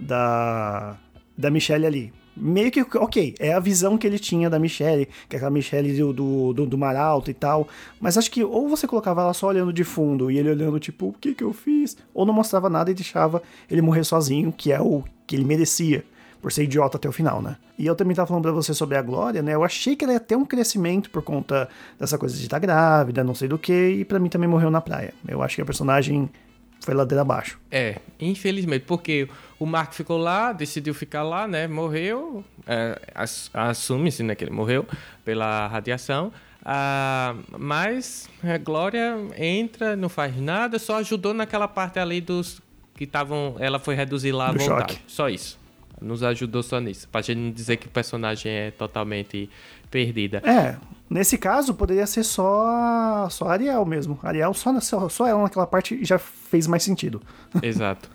da. 0.00 0.96
da 1.36 1.50
Michelle 1.50 1.86
ali 1.86 2.21
meio 2.36 2.70
que, 2.70 2.80
ok, 2.96 3.34
é 3.38 3.52
a 3.52 3.60
visão 3.60 3.98
que 3.98 4.06
ele 4.06 4.18
tinha 4.18 4.48
da 4.48 4.58
Michelle, 4.58 5.06
que 5.28 5.34
é 5.34 5.38
aquela 5.38 5.50
Michelle 5.50 5.92
do, 5.96 6.52
do, 6.52 6.66
do 6.66 6.78
Mar 6.78 6.96
Alto 6.96 7.30
e 7.30 7.34
tal, 7.34 7.68
mas 8.00 8.16
acho 8.16 8.30
que 8.30 8.42
ou 8.42 8.68
você 8.68 8.86
colocava 8.86 9.22
ela 9.22 9.34
só 9.34 9.48
olhando 9.48 9.72
de 9.72 9.84
fundo 9.84 10.30
e 10.30 10.38
ele 10.38 10.50
olhando 10.50 10.78
tipo, 10.80 11.08
o 11.08 11.12
que 11.12 11.34
que 11.34 11.44
eu 11.44 11.52
fiz? 11.52 11.96
Ou 12.14 12.24
não 12.24 12.34
mostrava 12.34 12.68
nada 12.70 12.90
e 12.90 12.94
deixava 12.94 13.42
ele 13.70 13.82
morrer 13.82 14.04
sozinho, 14.04 14.52
que 14.52 14.72
é 14.72 14.80
o 14.80 15.04
que 15.26 15.36
ele 15.36 15.44
merecia, 15.44 16.04
por 16.40 16.50
ser 16.50 16.64
idiota 16.64 16.96
até 16.96 17.08
o 17.08 17.12
final, 17.12 17.40
né? 17.40 17.56
E 17.78 17.86
eu 17.86 17.94
também 17.94 18.14
tava 18.14 18.26
falando 18.26 18.42
pra 18.42 18.52
você 18.52 18.74
sobre 18.74 18.96
a 18.96 19.02
Glória, 19.02 19.42
né? 19.42 19.54
Eu 19.54 19.62
achei 19.62 19.94
que 19.94 20.04
ela 20.04 20.12
ia 20.12 20.20
ter 20.20 20.36
um 20.36 20.44
crescimento 20.44 21.08
por 21.10 21.22
conta 21.22 21.68
dessa 21.98 22.18
coisa 22.18 22.36
de 22.36 22.42
estar 22.42 22.56
tá 22.56 22.66
grávida, 22.66 23.22
não 23.22 23.34
sei 23.34 23.48
do 23.48 23.58
que, 23.58 23.72
e 23.72 24.04
para 24.04 24.18
mim 24.18 24.28
também 24.28 24.48
morreu 24.48 24.70
na 24.70 24.80
praia. 24.80 25.14
Eu 25.26 25.42
acho 25.42 25.56
que 25.56 25.62
a 25.62 25.64
personagem 25.64 26.28
foi 26.82 26.94
ladeira 26.94 27.22
abaixo. 27.22 27.58
É, 27.70 27.96
infelizmente, 28.20 28.84
porque 28.86 29.28
o 29.58 29.64
Mark 29.64 29.92
ficou 29.92 30.18
lá, 30.18 30.52
decidiu 30.52 30.92
ficar 30.92 31.22
lá, 31.22 31.46
né? 31.46 31.68
Morreu, 31.68 32.44
é, 32.66 33.00
assume-se 33.54 34.22
né, 34.22 34.34
que 34.34 34.44
ele 34.44 34.50
morreu 34.50 34.86
pela 35.24 35.68
radiação. 35.68 36.32
Ah, 36.64 37.34
mas 37.56 38.28
a 38.42 38.50
é, 38.50 38.58
Glória 38.58 39.16
entra, 39.36 39.96
não 39.96 40.08
faz 40.08 40.36
nada, 40.36 40.78
só 40.78 40.98
ajudou 40.98 41.32
naquela 41.32 41.68
parte 41.68 41.98
ali 41.98 42.20
dos 42.20 42.60
que 42.94 43.04
estavam. 43.04 43.56
Ela 43.58 43.78
foi 43.78 43.94
reduzir 43.94 44.32
lá 44.32 44.48
a 44.48 44.52
vontade. 44.52 44.94
Choque. 44.94 44.98
Só 45.06 45.28
isso. 45.28 45.61
Nos 46.02 46.22
ajudou 46.22 46.62
só 46.62 46.80
nisso. 46.80 47.08
Pra 47.08 47.22
gente 47.22 47.38
não 47.38 47.50
dizer 47.50 47.76
que 47.76 47.86
o 47.86 47.90
personagem 47.90 48.52
é 48.52 48.70
totalmente 48.70 49.48
perdida. 49.90 50.42
É, 50.44 50.76
nesse 51.08 51.38
caso 51.38 51.74
poderia 51.74 52.06
ser 52.06 52.24
só 52.24 53.28
só 53.30 53.48
Ariel 53.48 53.84
mesmo. 53.84 54.18
Ariel 54.22 54.52
só, 54.54 54.78
só, 54.80 55.08
só 55.08 55.26
ela 55.26 55.42
naquela 55.42 55.66
parte 55.66 56.04
já 56.04 56.18
fez 56.18 56.66
mais 56.66 56.82
sentido. 56.82 57.22
Exato. 57.62 58.10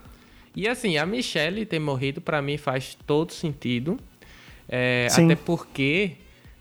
E 0.55 0.67
assim, 0.67 0.97
a 0.97 1.05
Michelle 1.05 1.65
ter 1.65 1.79
morrido 1.79 2.19
para 2.19 2.41
mim 2.41 2.57
faz 2.57 2.97
todo 3.05 3.31
sentido. 3.31 3.99
É, 4.67 5.07
até 5.11 5.35
porque, 5.35 6.13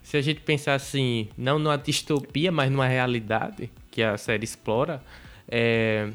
se 0.02 0.16
a 0.16 0.21
gente 0.21 0.40
pensar 0.40 0.75
assim, 0.75 1.28
não 1.37 1.59
numa 1.59 1.76
distopia, 1.76 2.52
mas 2.52 2.71
numa 2.71 2.87
realidade 2.87 3.71
que 3.90 4.02
a 4.02 4.16
série 4.18 4.45
explora, 4.45 5.02
é, 5.49 6.11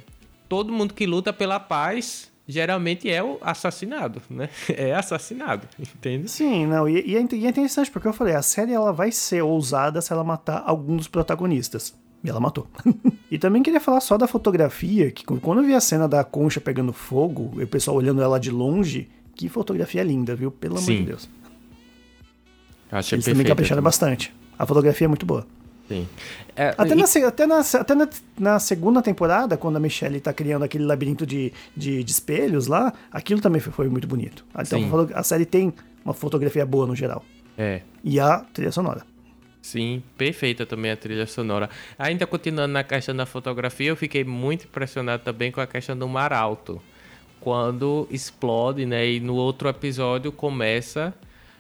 todo 0.47 0.71
mundo 0.71 0.93
que 0.93 1.05
luta 1.05 1.33
pela 1.33 1.59
paz 1.59 2.30
geralmente 2.47 3.09
é 3.09 3.23
o 3.23 3.37
assassinado, 3.41 4.21
né? 4.29 4.49
É 4.69 4.93
assassinado, 4.93 5.67
entende? 5.79 6.29
Sim, 6.29 6.65
não, 6.65 6.87
e, 6.87 7.01
e, 7.05 7.15
é, 7.15 7.27
e 7.31 7.45
é 7.45 7.49
interessante 7.49 7.91
porque 7.91 8.07
eu 8.07 8.13
falei, 8.13 8.35
a 8.35 8.41
série 8.41 8.73
ela 8.73 8.91
vai 8.91 9.11
ser 9.11 9.41
ousada 9.41 10.01
se 10.01 10.11
ela 10.11 10.23
matar 10.23 10.63
algum 10.65 10.95
dos 10.97 11.07
protagonistas. 11.07 11.93
E 12.23 12.29
ela 12.29 12.39
matou. 12.39 12.67
e 13.31 13.37
também 13.39 13.63
queria 13.63 13.79
falar 13.79 13.99
só 13.99 14.17
da 14.17 14.27
fotografia, 14.27 15.11
que 15.11 15.23
quando 15.25 15.59
eu 15.59 15.65
vi 15.65 15.73
a 15.73 15.81
cena 15.81 16.07
da 16.07 16.23
concha 16.23 16.61
pegando 16.61 16.93
fogo, 16.93 17.59
e 17.59 17.63
o 17.63 17.67
pessoal 17.67 17.97
olhando 17.97 18.21
ela 18.21 18.39
de 18.39 18.51
longe, 18.51 19.09
que 19.35 19.49
fotografia 19.49 20.03
linda, 20.03 20.35
viu? 20.35 20.51
Pelo 20.51 20.77
Sim. 20.77 20.91
amor 20.91 20.99
de 20.99 21.07
Deus. 21.07 21.29
Achei 22.91 23.15
Eles 23.15 23.25
também 23.25 23.45
capricharam 23.45 23.81
bastante. 23.81 24.33
A 24.59 24.65
fotografia 24.65 25.05
é 25.05 25.07
muito 25.07 25.25
boa. 25.25 25.47
Sim. 25.91 26.07
É, 26.55 26.69
até, 26.77 26.93
e... 26.93 26.95
na, 26.95 27.27
até, 27.27 27.45
na, 27.45 27.59
até 27.59 27.95
na, 27.95 28.09
na, 28.39 28.59
segunda 28.59 29.01
temporada, 29.01 29.57
quando 29.57 29.75
a 29.75 29.79
Michelle 29.79 30.21
tá 30.21 30.31
criando 30.31 30.63
aquele 30.63 30.85
labirinto 30.85 31.25
de, 31.25 31.51
de, 31.75 32.01
de 32.01 32.11
espelhos 32.11 32.67
lá, 32.67 32.93
aquilo 33.11 33.41
também 33.41 33.59
foi, 33.59 33.73
foi 33.73 33.89
muito 33.89 34.07
bonito. 34.07 34.45
Então 34.57 34.79
Sim. 34.79 35.13
a 35.13 35.21
série 35.21 35.45
tem 35.45 35.73
uma 36.05 36.13
fotografia 36.13 36.65
boa 36.65 36.87
no 36.87 36.95
geral. 36.95 37.25
É. 37.57 37.81
E 38.03 38.21
a 38.21 38.39
trilha 38.39 38.71
sonora. 38.71 39.05
Sim, 39.61 40.01
perfeita 40.17 40.65
também 40.65 40.91
a 40.91 40.95
trilha 40.95 41.27
sonora. 41.27 41.69
Ainda 41.99 42.25
continuando 42.25 42.71
na 42.73 42.83
questão 42.85 43.13
da 43.13 43.25
fotografia, 43.25 43.89
eu 43.89 43.95
fiquei 43.97 44.23
muito 44.23 44.65
impressionado 44.65 45.23
também 45.23 45.51
com 45.51 45.59
a 45.59 45.67
questão 45.67 45.97
do 45.97 46.07
mar 46.07 46.31
alto. 46.31 46.81
Quando 47.41 48.07
explode, 48.09 48.85
né? 48.85 49.07
E 49.07 49.19
no 49.19 49.35
outro 49.35 49.67
episódio 49.67 50.31
começa 50.31 51.13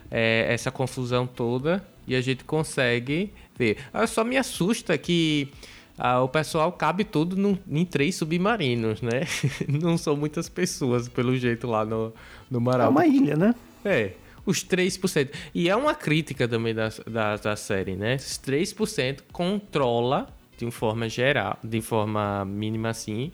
é, 0.09 0.45
essa 0.49 0.71
confusão 0.71 1.27
toda 1.27 1.83
e 2.07 2.15
a 2.15 2.21
gente 2.21 2.43
consegue 2.43 3.31
ver. 3.57 3.77
Ah, 3.93 4.07
só 4.07 4.23
me 4.23 4.37
assusta 4.37 4.97
que 4.97 5.49
ah, 5.97 6.21
o 6.21 6.27
pessoal 6.27 6.71
cabe 6.71 7.03
tudo 7.03 7.35
num, 7.35 7.57
em 7.69 7.85
três 7.85 8.15
submarinos, 8.15 9.01
né? 9.01 9.21
Não 9.67 9.97
são 9.97 10.15
muitas 10.15 10.49
pessoas, 10.49 11.07
pelo 11.07 11.35
jeito, 11.37 11.67
lá 11.67 11.85
no, 11.85 12.13
no 12.49 12.59
mar 12.59 12.81
alto. 12.81 12.85
É 12.85 12.89
uma 12.89 13.05
ilha, 13.05 13.35
né? 13.35 13.55
É 13.85 14.11
os 14.45 14.63
3%. 14.65 15.29
E 15.53 15.69
é 15.69 15.75
uma 15.75 15.93
crítica 15.93 16.47
também 16.47 16.73
da, 16.73 16.89
da, 17.07 17.37
da 17.37 17.55
série, 17.55 17.95
né? 17.95 18.15
Esses 18.15 18.37
3% 18.39 19.21
controla, 19.31 20.27
de 20.57 20.69
forma 20.71 21.09
geral, 21.09 21.57
de 21.63 21.81
forma 21.81 22.45
mínima 22.45 22.89
assim, 22.89 23.31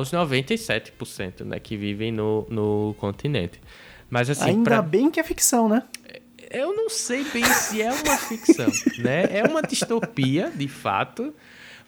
os 0.00 0.10
97% 0.10 1.44
né, 1.44 1.58
que 1.58 1.76
vivem 1.76 2.10
no, 2.10 2.46
no 2.48 2.94
continente. 2.98 3.60
Mas 4.10 4.30
assim. 4.30 4.50
Ainda 4.50 4.70
pra... 4.70 4.82
bem 4.82 5.10
que 5.10 5.20
é 5.20 5.22
ficção, 5.22 5.68
né? 5.68 5.82
Eu 6.50 6.74
não 6.74 6.88
sei 6.88 7.24
bem 7.24 7.44
se 7.44 7.82
é 7.82 7.92
uma 7.92 8.16
ficção, 8.16 8.70
né? 8.98 9.24
É 9.30 9.42
uma 9.44 9.62
distopia, 9.62 10.50
de 10.54 10.68
fato 10.68 11.34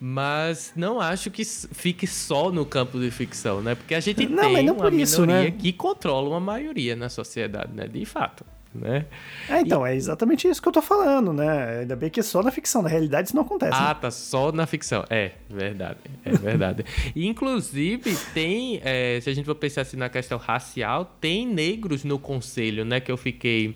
mas 0.03 0.73
não 0.75 0.99
acho 0.99 1.31
que 1.31 1.45
fique 1.45 2.07
só 2.07 2.51
no 2.51 2.65
campo 2.65 2.99
de 2.99 3.11
ficção, 3.11 3.61
né? 3.61 3.75
Porque 3.75 3.95
a 3.95 4.01
gente 4.01 4.27
não, 4.27 4.55
tem 4.55 4.71
uma 4.71 4.89
isso, 4.89 5.21
minoria 5.21 5.51
né? 5.51 5.57
que 5.59 5.75
controla 5.75 6.31
uma 6.31 6.41
maioria 6.41 6.97
na 6.97 7.11
sociedade, 7.11 7.75
né? 7.75 7.87
De 7.87 8.07
fato. 8.07 8.43
Né? 8.73 9.07
É, 9.49 9.61
então, 9.61 9.85
e... 9.85 9.91
é 9.91 9.97
exatamente 9.97 10.47
isso 10.47 10.63
que 10.63 10.69
eu 10.69 10.73
tô 10.73 10.81
falando, 10.81 11.33
né? 11.33 11.81
Ainda 11.81 11.97
bem 11.97 12.09
que 12.09 12.21
é 12.21 12.23
só 12.23 12.41
na 12.43 12.53
ficção, 12.53 12.83
na 12.83 12.89
realidade 12.89 13.29
isso 13.29 13.37
não 13.37 13.43
acontece. 13.43 13.73
Ah, 13.75 13.89
né? 13.89 13.97
tá 14.01 14.11
só 14.11 14.53
na 14.53 14.65
ficção. 14.65 15.05
É, 15.11 15.33
verdade. 15.49 15.99
É 16.25 16.31
verdade. 16.31 16.85
Inclusive, 17.17 18.17
tem, 18.33 18.81
é, 18.85 19.19
se 19.21 19.29
a 19.29 19.35
gente 19.35 19.45
for 19.45 19.57
pensar 19.57 19.81
assim 19.83 19.97
na 19.97 20.09
questão 20.09 20.39
racial, 20.39 21.05
tem 21.21 21.47
negros 21.47 22.05
no 22.05 22.19
conselho, 22.19 22.85
né? 22.85 23.01
Que 23.01 23.11
eu 23.11 23.17
fiquei 23.17 23.75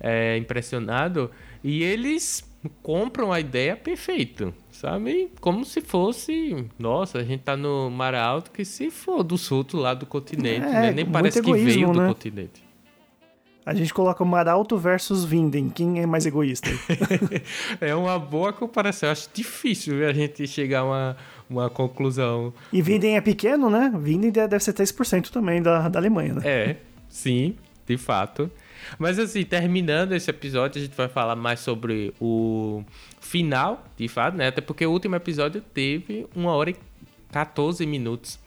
é, 0.00 0.36
impressionado. 0.36 1.30
E 1.62 1.84
eles 1.84 2.44
compram 2.82 3.32
a 3.32 3.38
ideia 3.38 3.76
perfeito 3.76 4.52
sabe? 4.82 5.30
Como 5.40 5.64
se 5.64 5.80
fosse, 5.80 6.66
nossa, 6.76 7.18
a 7.18 7.22
gente 7.22 7.42
tá 7.42 7.56
no 7.56 7.88
Mar 7.88 8.16
Alto 8.16 8.50
que 8.50 8.64
se 8.64 8.90
for 8.90 9.22
do 9.22 9.38
sul 9.38 9.64
lá 9.74 9.94
do 9.94 10.04
continente, 10.06 10.66
é, 10.66 10.72
né? 10.72 10.92
Nem 10.92 11.06
parece 11.06 11.38
egoísmo, 11.38 11.68
que 11.68 11.74
veio 11.74 11.92
né? 11.92 12.02
do 12.02 12.12
continente. 12.12 12.71
A 13.64 13.74
gente 13.74 13.94
coloca 13.94 14.22
o 14.24 14.26
Mar 14.26 14.48
Alto 14.48 14.76
versus 14.76 15.24
Vinden, 15.24 15.68
quem 15.70 16.00
é 16.00 16.06
mais 16.06 16.26
egoísta? 16.26 16.68
é 17.80 17.94
uma 17.94 18.18
boa 18.18 18.52
comparação, 18.52 19.08
eu 19.08 19.12
acho 19.12 19.28
difícil 19.32 20.06
a 20.06 20.12
gente 20.12 20.46
chegar 20.48 20.80
a 20.80 20.84
uma, 20.84 21.16
uma 21.48 21.70
conclusão. 21.70 22.52
E 22.72 22.82
Vinden 22.82 23.16
é 23.16 23.20
pequeno, 23.20 23.70
né? 23.70 23.92
Vinden 23.96 24.32
deve 24.32 24.58
ser 24.58 24.72
3% 24.72 25.30
também 25.30 25.62
da, 25.62 25.88
da 25.88 25.98
Alemanha, 25.98 26.34
né? 26.34 26.42
É, 26.44 26.76
sim, 27.08 27.54
de 27.86 27.96
fato. 27.96 28.50
Mas 28.98 29.18
assim, 29.18 29.44
terminando 29.44 30.12
esse 30.12 30.28
episódio, 30.28 30.80
a 30.80 30.84
gente 30.84 30.96
vai 30.96 31.08
falar 31.08 31.36
mais 31.36 31.60
sobre 31.60 32.12
o 32.20 32.82
final, 33.20 33.84
de 33.96 34.08
fato, 34.08 34.36
né? 34.36 34.48
Até 34.48 34.60
porque 34.60 34.84
o 34.84 34.90
último 34.90 35.14
episódio 35.14 35.60
teve 35.60 36.26
uma 36.34 36.52
hora 36.52 36.70
e 36.70 36.76
14 37.30 37.86
minutos. 37.86 38.38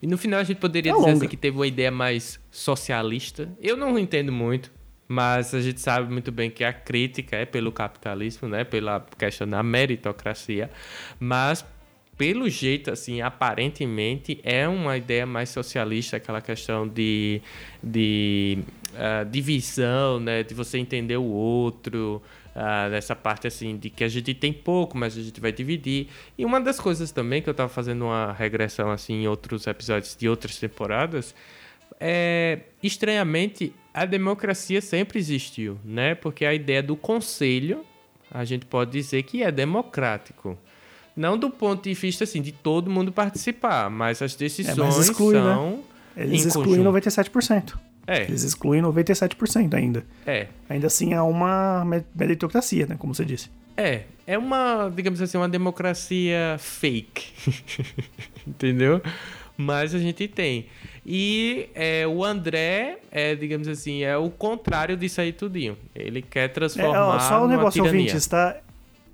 E 0.00 0.06
no 0.06 0.16
final 0.16 0.40
a 0.40 0.44
gente 0.44 0.58
poderia 0.58 0.92
é 0.92 0.94
dizer 0.94 1.10
assim, 1.10 1.28
que 1.28 1.36
teve 1.36 1.56
uma 1.56 1.66
ideia 1.66 1.90
mais 1.90 2.40
socialista. 2.50 3.48
Eu 3.60 3.76
não 3.76 3.98
entendo 3.98 4.32
muito, 4.32 4.72
mas 5.06 5.54
a 5.54 5.60
gente 5.60 5.80
sabe 5.80 6.12
muito 6.12 6.30
bem 6.30 6.50
que 6.50 6.62
a 6.62 6.72
crítica 6.72 7.36
é 7.36 7.44
pelo 7.44 7.72
capitalismo, 7.72 8.48
né? 8.48 8.64
Pela 8.64 9.04
questão 9.18 9.48
da 9.48 9.62
meritocracia. 9.62 10.70
Mas 11.18 11.64
pelo 12.18 12.50
jeito, 12.50 12.90
assim, 12.90 13.20
aparentemente 13.22 14.40
é 14.42 14.66
uma 14.66 14.96
ideia 14.96 15.24
mais 15.24 15.50
socialista, 15.50 16.16
aquela 16.16 16.40
questão 16.40 16.86
de, 16.86 17.40
de 17.82 18.58
uh, 18.94 19.24
divisão, 19.30 20.18
né? 20.18 20.42
De 20.42 20.52
você 20.52 20.78
entender 20.78 21.16
o 21.16 21.24
outro, 21.24 22.20
uh, 22.58 22.90
dessa 22.90 23.14
parte 23.14 23.46
assim 23.46 23.76
de 23.76 23.88
que 23.88 24.02
a 24.02 24.08
gente 24.08 24.34
tem 24.34 24.52
pouco, 24.52 24.98
mas 24.98 25.16
a 25.16 25.22
gente 25.22 25.40
vai 25.40 25.52
dividir. 25.52 26.08
E 26.36 26.44
uma 26.44 26.60
das 26.60 26.80
coisas 26.80 27.12
também 27.12 27.40
que 27.40 27.48
eu 27.48 27.52
estava 27.52 27.68
fazendo 27.68 28.06
uma 28.06 28.32
regressão 28.32 28.90
assim 28.90 29.22
em 29.22 29.28
outros 29.28 29.66
episódios 29.66 30.16
de 30.16 30.28
outras 30.28 30.58
temporadas 30.58 31.34
é 32.00 32.60
estranhamente 32.82 33.72
a 33.94 34.04
democracia 34.04 34.80
sempre 34.80 35.18
existiu, 35.18 35.78
né? 35.84 36.14
Porque 36.14 36.44
a 36.44 36.52
ideia 36.52 36.82
do 36.82 36.96
conselho 36.96 37.84
a 38.30 38.44
gente 38.44 38.66
pode 38.66 38.90
dizer 38.90 39.22
que 39.22 39.42
é 39.42 39.50
democrático. 39.50 40.58
Não 41.16 41.36
do 41.36 41.50
ponto 41.50 41.82
de 41.82 41.94
vista 41.94 42.24
assim 42.24 42.40
de 42.40 42.52
todo 42.52 42.90
mundo 42.90 43.10
participar, 43.10 43.90
mas 43.90 44.22
as 44.22 44.36
decisões 44.36 44.78
é, 44.78 44.80
mas 44.80 44.98
exclui, 44.98 45.34
né? 45.34 45.40
são 45.40 45.70
né? 45.70 45.78
Eles 46.16 46.44
excluem 46.46 46.82
97%. 46.82 47.74
É. 48.08 48.22
Eles 48.22 48.42
excluem 48.42 48.80
97% 48.80 49.74
ainda. 49.74 50.02
É. 50.26 50.46
Ainda 50.66 50.86
assim 50.86 51.12
é 51.12 51.20
uma 51.20 51.84
meritocracia, 52.14 52.86
né? 52.86 52.96
Como 52.98 53.14
você 53.14 53.22
disse. 53.22 53.50
É. 53.76 54.04
É 54.26 54.38
uma, 54.38 54.90
digamos 54.94 55.20
assim, 55.20 55.36
uma 55.36 55.48
democracia 55.48 56.56
fake. 56.58 57.26
Entendeu? 58.48 59.02
Mas 59.58 59.94
a 59.94 59.98
gente 59.98 60.26
tem. 60.26 60.66
E 61.04 61.68
é, 61.74 62.06
o 62.06 62.24
André, 62.24 62.98
é, 63.10 63.34
digamos 63.34 63.68
assim, 63.68 64.02
é 64.02 64.16
o 64.16 64.30
contrário 64.30 64.96
disso 64.96 65.20
aí 65.20 65.32
tudinho. 65.32 65.76
Ele 65.94 66.22
quer 66.22 66.48
transformar. 66.48 66.96
É, 66.96 67.00
ó, 67.00 67.18
só 67.18 67.42
o 67.42 67.44
um 67.44 67.48
negócio 67.48 67.84
ouvinte, 67.84 68.16
está. 68.16 68.56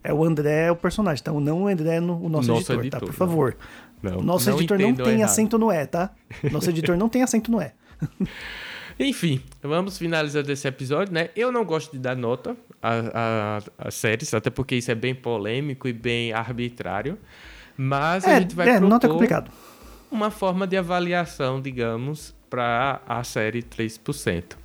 É 0.05 0.13
o 0.13 0.23
André 0.23 0.71
o 0.71 0.77
personagem, 0.77 1.21
então 1.23 1.41
não 1.41 1.63
o 1.63 1.67
André 1.67 1.99
no, 1.99 2.23
o 2.23 2.29
nosso, 2.29 2.49
nosso 2.49 2.73
editor, 2.73 2.81
editor, 2.81 3.01
tá? 3.01 3.07
Por 3.07 3.15
favor. 3.15 3.57
Não, 4.03 4.21
nosso 4.21 4.51
não 4.51 4.59
editor 4.59 4.79
não 4.79 4.95
tem 4.95 5.15
errado. 5.15 5.25
acento 5.25 5.59
no 5.59 5.73
E, 5.73 5.87
tá? 5.87 6.11
Nosso 6.53 6.69
editor 6.69 6.97
não 6.97 7.09
tem 7.09 7.23
acento 7.23 7.51
no 7.51 7.61
E. 7.61 7.73
Enfim, 8.99 9.41
vamos 9.63 9.99
finalizar 9.99 10.49
esse 10.49 10.69
episódio, 10.69 11.13
né? 11.13 11.31
Eu 11.35 11.51
não 11.51 11.65
gosto 11.65 11.93
de 11.93 11.99
dar 11.99 12.17
nota 12.17 12.57
às 13.79 13.95
séries, 13.95 14.33
até 14.33 14.51
porque 14.51 14.77
isso 14.77 14.91
é 14.91 14.95
bem 14.95 15.15
polêmico 15.15 15.89
e 15.89 15.93
bem 15.93 16.33
arbitrário. 16.33 17.19
Mas 17.77 18.25
é, 18.25 18.37
a 18.37 18.41
gente 18.41 18.55
vai 18.55 18.69
é, 18.69 18.81
nota 18.81 19.07
é 19.07 19.11
complicado. 19.11 19.51
uma 20.11 20.31
forma 20.31 20.67
de 20.67 20.77
avaliação, 20.77 21.61
digamos, 21.61 22.35
para 22.49 23.01
a 23.07 23.25
série 23.25 23.63
3%. 23.63 24.57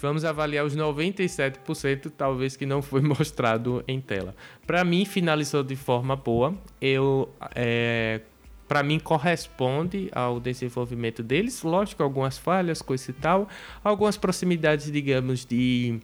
Vamos 0.00 0.24
avaliar 0.24 0.64
os 0.64 0.76
97%, 0.76 2.12
talvez 2.16 2.56
que 2.56 2.66
não 2.66 2.80
foi 2.80 3.00
mostrado 3.02 3.84
em 3.86 4.00
tela. 4.00 4.34
Para 4.66 4.84
mim, 4.84 5.04
finalizou 5.04 5.62
de 5.62 5.76
forma 5.76 6.16
boa. 6.16 6.54
Eu 6.80 7.28
é, 7.54 8.20
para 8.68 8.82
mim 8.82 8.98
corresponde 8.98 10.08
ao 10.12 10.40
desenvolvimento 10.40 11.22
deles. 11.22 11.62
Lógico, 11.62 12.02
algumas 12.02 12.36
falhas, 12.36 12.82
coisa 12.82 13.10
e 13.10 13.14
tal, 13.14 13.48
algumas 13.82 14.16
proximidades, 14.16 14.90
digamos, 14.90 15.44
de 15.44 16.00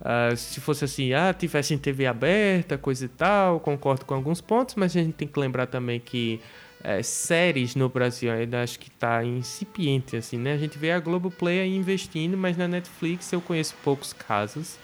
uh, 0.00 0.36
se 0.36 0.60
fosse 0.60 0.84
assim, 0.84 1.12
ah, 1.12 1.32
tivesse 1.32 1.74
em 1.74 1.78
TV 1.78 2.06
aberta, 2.06 2.78
coisa 2.78 3.04
e 3.04 3.08
tal, 3.08 3.60
concordo 3.60 4.04
com 4.04 4.14
alguns 4.14 4.40
pontos, 4.40 4.74
mas 4.74 4.96
a 4.96 5.00
gente 5.02 5.14
tem 5.14 5.28
que 5.28 5.38
lembrar 5.38 5.66
também 5.66 6.00
que 6.00 6.40
é, 6.82 7.02
séries 7.02 7.74
no 7.74 7.88
Brasil 7.88 8.30
ainda 8.30 8.62
acho 8.62 8.78
que 8.78 8.88
está 8.88 9.24
incipiente, 9.24 10.16
assim, 10.16 10.38
né? 10.38 10.52
A 10.52 10.56
gente 10.56 10.78
vê 10.78 10.92
a 10.92 11.00
Globoplay 11.00 11.60
aí 11.60 11.76
investindo, 11.76 12.36
mas 12.36 12.56
na 12.56 12.68
Netflix 12.68 13.32
eu 13.32 13.40
conheço 13.40 13.74
poucos 13.82 14.12
casos 14.12 14.78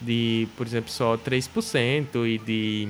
de, 0.00 0.48
por 0.56 0.66
exemplo, 0.66 0.90
só 0.90 1.16
3% 1.16 2.26
e 2.26 2.38
de 2.38 2.88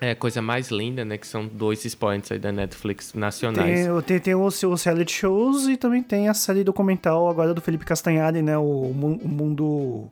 é, 0.00 0.14
coisa 0.14 0.42
mais 0.42 0.70
linda, 0.70 1.04
né? 1.04 1.16
Que 1.16 1.26
são 1.26 1.46
dois 1.46 1.84
expoentes 1.84 2.30
aí 2.30 2.38
da 2.38 2.52
Netflix 2.52 3.14
nacionais. 3.14 3.86
Tem, 3.86 4.02
tem, 4.02 4.20
tem 4.20 4.34
os, 4.34 4.62
os 4.62 4.82
reality 4.84 5.12
shows 5.12 5.66
e 5.68 5.76
também 5.76 6.02
tem 6.02 6.28
a 6.28 6.34
série 6.34 6.62
documental 6.62 7.28
agora 7.28 7.54
do 7.54 7.60
Felipe 7.60 7.84
Castanhari, 7.84 8.42
né? 8.42 8.56
O, 8.58 8.62
o 8.62 8.94
Mundo... 8.94 10.10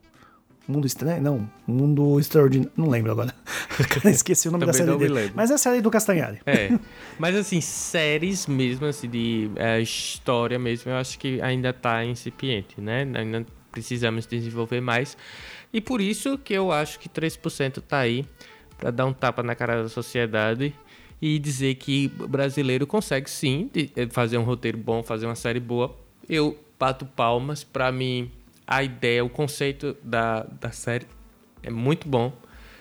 Mundo 0.67 0.87
Estranho? 0.87 1.21
Não, 1.21 1.51
Mundo 1.67 2.19
Extraordinário. 2.19 2.73
Não 2.75 2.89
lembro 2.89 3.13
agora. 3.13 3.35
Esqueci 4.11 4.49
o 4.49 4.51
nome 4.51 4.65
da 4.65 4.73
série 4.73 4.97
dele. 4.97 5.31
Mas 5.35 5.51
é 5.51 5.55
a 5.55 5.59
série 5.59 5.83
do 5.83 5.91
Castanhari. 5.91 6.41
É. 6.47 6.71
Mas 7.19 7.37
assim, 7.37 7.61
séries 7.61 8.47
mesmo, 8.47 8.87
assim, 8.87 9.09
de 9.09 9.51
é, 9.57 9.79
história 9.81 10.59
mesmo, 10.59 10.91
eu 10.91 10.97
acho 10.97 11.19
que 11.19 11.41
ainda 11.43 11.71
tá 11.73 12.03
incipiente, 12.03 12.81
né? 12.81 13.07
Ainda 13.15 13.45
precisamos 13.71 14.27
desenvolver 14.27 14.81
mais. 14.81 15.19
E 15.73 15.83
por 15.83 16.01
isso 16.01 16.39
que 16.39 16.55
eu 16.55 16.73
acho 16.73 16.99
que 16.99 17.09
3% 17.09 17.83
tá 17.87 17.99
aí 17.99 18.25
para 18.79 18.91
dar 18.91 19.07
um 19.07 19.13
tapa 19.13 19.43
na 19.43 19.55
cara 19.55 19.83
da 19.83 19.89
sociedade 19.89 20.75
e 21.21 21.39
dizer 21.39 21.77
que 21.77 22.09
brasileiro 22.09 22.87
consegue 22.87 23.31
sim 23.31 23.71
eh, 23.75 24.07
fazer 24.11 24.39
um 24.39 24.43
roteiro 24.43 24.77
bom, 24.77 25.03
fazer 25.03 25.27
uma 25.27 25.35
série 25.35 25.61
boa. 25.61 25.97
Eu 26.29 26.59
bato 26.79 27.07
palmas. 27.07 27.65
Para 27.65 27.91
mim, 27.91 28.31
a 28.67 28.83
ideia, 28.83 29.25
o 29.25 29.29
conceito 29.29 29.97
da, 30.03 30.43
da 30.61 30.71
série 30.71 31.07
é 31.63 31.71
muito 31.71 32.09
bom. 32.09 32.33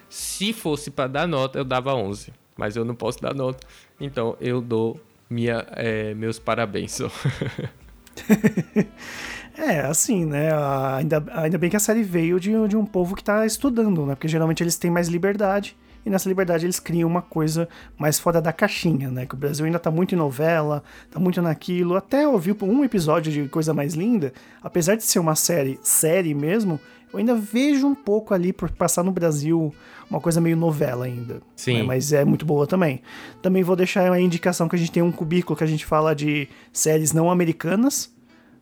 Se 0.10 0.54
fosse 0.54 0.92
para 0.92 1.08
dar 1.08 1.28
nota, 1.28 1.58
eu 1.58 1.64
dava 1.64 1.94
11. 1.96 2.34
Mas 2.56 2.76
eu 2.76 2.86
não 2.86 2.96
posso 2.96 3.22
dar 3.22 3.34
nota. 3.34 3.66
Então 4.00 4.38
eu 4.40 4.62
dou 4.62 5.00
minha, 5.30 5.66
é, 5.72 6.14
meus 6.14 6.38
parabéns. 6.38 7.00
é, 9.58 9.80
assim, 9.82 10.26
né? 10.26 10.50
Ainda, 10.98 11.24
ainda 11.34 11.58
bem 11.58 11.70
que 11.70 11.76
a 11.76 11.80
série 11.80 12.04
veio 12.04 12.40
de, 12.40 12.52
de 12.68 12.78
um 12.78 12.86
povo 12.86 13.16
que 13.16 13.22
está 13.22 13.46
estudando, 13.46 14.06
né? 14.06 14.16
Porque 14.16 14.28
geralmente 14.28 14.64
eles 14.64 14.78
têm 14.78 14.92
mais 14.92 15.08
liberdade 15.08 15.76
e 16.06 16.10
nessa 16.10 16.28
liberdade 16.28 16.66
eles 16.66 16.80
criam 16.80 17.10
uma 17.10 17.22
coisa 17.22 17.68
mais 17.98 18.20
fora 18.20 18.42
da 18.42 18.52
caixinha, 18.52 19.10
né? 19.10 19.26
Que 19.26 19.36
o 19.36 19.38
Brasil 19.38 19.66
ainda 19.66 19.80
tá 19.80 19.90
muito 19.90 20.14
em 20.14 20.18
novela, 20.18 20.84
tá 21.10 21.20
muito 21.20 21.42
naquilo. 21.42 21.96
Até 21.96 22.28
ouvi 22.28 22.56
um 22.62 22.84
episódio 22.84 23.32
de 23.32 23.48
Coisa 23.48 23.74
Mais 23.74 23.94
Linda, 23.94 24.34
apesar 24.62 24.96
de 24.96 25.04
ser 25.04 25.20
uma 25.20 25.36
série, 25.36 25.80
série 25.82 26.34
mesmo, 26.34 26.80
eu 27.14 27.20
ainda 27.20 27.36
vejo 27.36 27.86
um 27.86 27.94
pouco 27.94 28.34
ali 28.34 28.52
por 28.52 28.72
passar 28.72 29.04
no 29.04 29.12
Brasil 29.12 29.74
uma 30.10 30.20
coisa 30.20 30.42
meio 30.42 30.58
novela 30.58 31.06
ainda. 31.06 31.42
Sim. 31.56 31.78
Né? 31.78 31.84
Mas 31.84 32.12
é 32.12 32.26
muito 32.26 32.46
boa 32.46 32.66
também. 32.66 33.02
Também 33.42 33.64
vou 33.64 33.76
deixar 33.76 34.12
a 34.12 34.20
indicação 34.20 34.68
que 34.68 34.76
a 34.76 34.80
gente 34.80 34.92
tem 34.92 35.04
um 35.04 35.12
cubículo 35.12 35.56
que 35.56 35.64
a 35.64 35.68
gente 35.68 35.86
fala 35.86 36.16
de 36.16 36.50
séries 36.72 37.14
não 37.14 37.30
americanas 37.30 38.12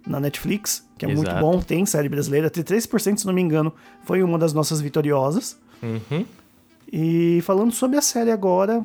na 0.06 0.20
Netflix, 0.20 0.86
que 0.98 1.06
é 1.06 1.12
Exato. 1.12 1.30
muito 1.30 1.40
bom. 1.40 1.62
Tem 1.62 1.86
série 1.86 2.10
brasileira, 2.10 2.50
3%, 2.50 3.18
se 3.18 3.26
não 3.26 3.34
me 3.34 3.42
engano, 3.42 3.74
foi 4.04 4.22
uma 4.22 4.38
das 4.38 4.54
nossas 4.54 4.82
vitoriosas. 4.82 5.58
Uhum. 5.82 6.26
E 6.92 7.42
falando 7.44 7.72
sobre 7.72 7.98
a 7.98 8.02
série 8.02 8.32
agora, 8.32 8.84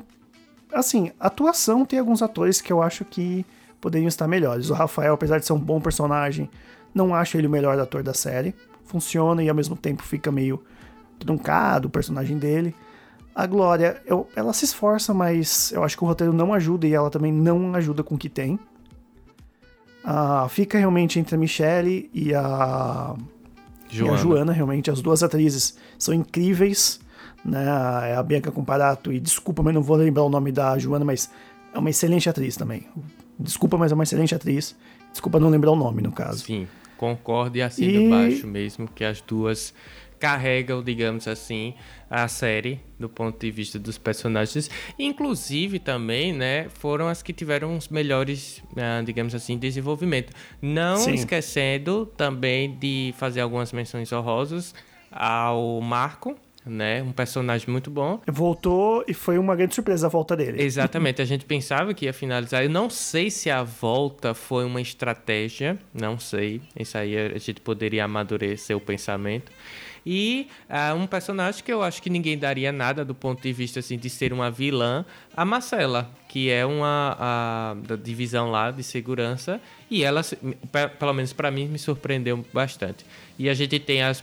assim, 0.73 1.11
atuação 1.19 1.85
tem 1.85 1.99
alguns 1.99 2.23
atores 2.23 2.61
que 2.61 2.73
eu 2.73 2.81
acho 2.81 3.05
que 3.05 3.45
poderiam 3.81 4.09
estar 4.09 4.29
melhores. 4.29 4.71
O 4.71 4.75
Rafael, 4.75 5.15
apesar 5.15 5.39
de 5.39 5.47
ser 5.47 5.53
um 5.53 5.59
bom 5.59 5.81
personagem, 5.81 6.49
não 6.95 7.15
acho 7.15 7.37
ele 7.37 7.47
o 7.47 7.51
melhor 7.51 7.79
ator 7.79 8.03
da 8.03 8.15
série. 8.15 8.55
Funciona 8.87 9.43
e 9.43 9.49
ao 9.49 9.55
mesmo 9.55 9.77
tempo 9.77 10.03
fica 10.03 10.31
meio 10.33 10.63
truncado 11.19 11.89
o 11.89 11.91
personagem 11.91 12.39
dele. 12.39 12.75
A 13.35 13.47
Glória, 13.47 14.01
eu, 14.07 14.27
ela 14.35 14.53
se 14.53 14.65
esforça, 14.65 15.13
mas 15.13 15.71
eu 15.73 15.85
acho 15.85 15.97
que 15.97 16.05
o 16.05 16.07
roteiro 16.07 16.33
não 16.33 16.55
ajuda 16.55 16.87
e 16.87 16.95
ela 16.95 17.11
também 17.11 17.33
não 17.33 17.75
ajuda 17.75 18.03
com 18.03 18.15
o 18.15 18.19
que 18.19 18.29
tem. 18.29 18.59
Uh, 20.05 20.49
fica 20.49 20.79
realmente 20.79 21.19
entre 21.19 21.35
a 21.35 21.39
Michelle 21.39 22.09
e 22.15 22.33
a 22.33 23.15
Joana. 23.91 24.13
e 24.13 24.15
a 24.15 24.17
Joana, 24.17 24.53
realmente. 24.53 24.91
As 24.91 25.03
duas 25.03 25.23
atrizes 25.23 25.77
são 25.99 26.15
incríveis 26.15 27.01
né? 27.47 27.65
É 28.11 28.17
a 28.17 28.23
Bianca 28.23 28.51
Comparato, 28.51 29.13
e 29.13 29.21
desculpa, 29.21 29.63
mas 29.63 29.73
não 29.73 29.83
vou 29.83 29.97
lembrar 29.97 30.25
o 30.25 30.29
nome 30.29 30.51
da 30.51 30.77
Joana, 30.79 31.05
mas 31.05 31.31
é 31.73 31.79
uma 31.79 31.89
excelente 31.89 32.29
atriz 32.29 32.57
também. 32.57 32.87
Desculpa, 33.39 33.79
mas 33.79 33.93
é 33.93 33.95
uma 33.95 34.03
excelente 34.03 34.35
atriz. 34.35 34.75
Desculpa 35.13 35.39
não 35.39 35.49
lembrar 35.49 35.71
o 35.71 35.77
nome, 35.77 36.03
no 36.03 36.11
caso. 36.11 36.45
Sim, 36.45 36.67
concordo 36.97 37.59
e 37.59 37.63
assino 37.63 38.03
e... 38.03 38.09
baixo 38.09 38.47
mesmo, 38.47 38.89
que 38.89 39.05
as 39.05 39.21
duas 39.21 39.75
carregam, 40.19 40.83
digamos 40.83 41.29
assim, 41.29 41.75
a 42.09 42.27
série 42.29 42.81
do 42.99 43.09
ponto 43.09 43.39
de 43.39 43.51
vista 43.51 43.79
dos 43.79 43.99
personagens. 43.99 44.71
Inclusive 44.99 45.79
também, 45.79 46.33
né, 46.33 46.69
foram 46.71 47.09
as 47.09 47.23
que 47.23 47.33
tiveram 47.33 47.77
os 47.77 47.89
melhores, 47.89 48.63
uh, 48.73 49.05
digamos 49.05 49.35
assim, 49.35 49.59
desenvolvimento. 49.59 50.33
Não 50.61 50.97
Sim. 50.97 51.15
esquecendo 51.15 52.07
também 52.17 52.77
de 52.77 53.15
fazer 53.19 53.41
algumas 53.41 53.73
menções 53.73 54.13
honrosas 54.13 54.75
ao 55.11 55.81
Marco, 55.81 56.37
né? 56.67 57.03
Um 57.03 57.13
personagem 57.13 57.71
muito 57.71 57.91
bom. 57.91 58.21
Voltou 58.27 59.05
e 59.07 59.15
foi 59.15 59.39
uma 59.39 59.55
grande 59.55 59.75
surpresa 59.75 60.07
a 60.07 60.11
volta 60.11 60.37
dele. 60.37 60.63
Exatamente, 60.63 61.23
a 61.23 61.25
gente 61.25 61.45
pensava 61.45 61.95
que 61.95 62.07
ia 62.07 62.13
finalizar. 62.13 62.63
Eu 62.65 62.71
não 62.71 62.91
sei 62.91 63.31
se 63.31 63.51
a 63.51 63.63
volta 63.63 64.35
foi 64.35 64.65
uma 64.65 64.81
estratégia, 64.81 65.79
não 65.95 66.19
sei. 66.19 66.61
Isso 66.79 66.99
aí 66.99 67.17
a 67.17 67.39
gente 67.39 67.61
poderia 67.61 68.05
amadurecer 68.05 68.77
o 68.77 68.81
pensamento. 68.81 69.53
E 70.07 70.47
uh, 70.71 70.95
um 70.95 71.05
personagem 71.05 71.65
que 71.65 71.73
eu 71.73 71.83
acho 71.83 72.01
que 72.01 72.09
ninguém 72.09 72.39
daria 72.39 72.71
nada 72.71 73.05
do 73.05 73.13
ponto 73.13 73.43
de 73.43 73.53
vista 73.53 73.81
assim, 73.81 73.99
de 73.99 74.09
ser 74.09 74.33
uma 74.33 74.53
vilã, 74.53 75.05
a 75.37 75.45
Marcela, 75.45 76.09
que 76.29 76.49
é 76.49 76.65
uma 76.65 77.17
a, 77.19 77.77
da 77.89 77.97
divisão 77.97 78.49
lá 78.49 78.71
de 78.71 78.85
segurança. 78.85 79.61
E 79.91 80.05
ela, 80.05 80.23
pelo 80.99 81.13
menos 81.13 81.33
para 81.33 81.51
mim, 81.51 81.67
me 81.67 81.79
surpreendeu 81.79 82.45
bastante. 82.53 83.05
E 83.37 83.49
a 83.49 83.55
gente 83.55 83.81
tem 83.81 84.03
as, 84.03 84.23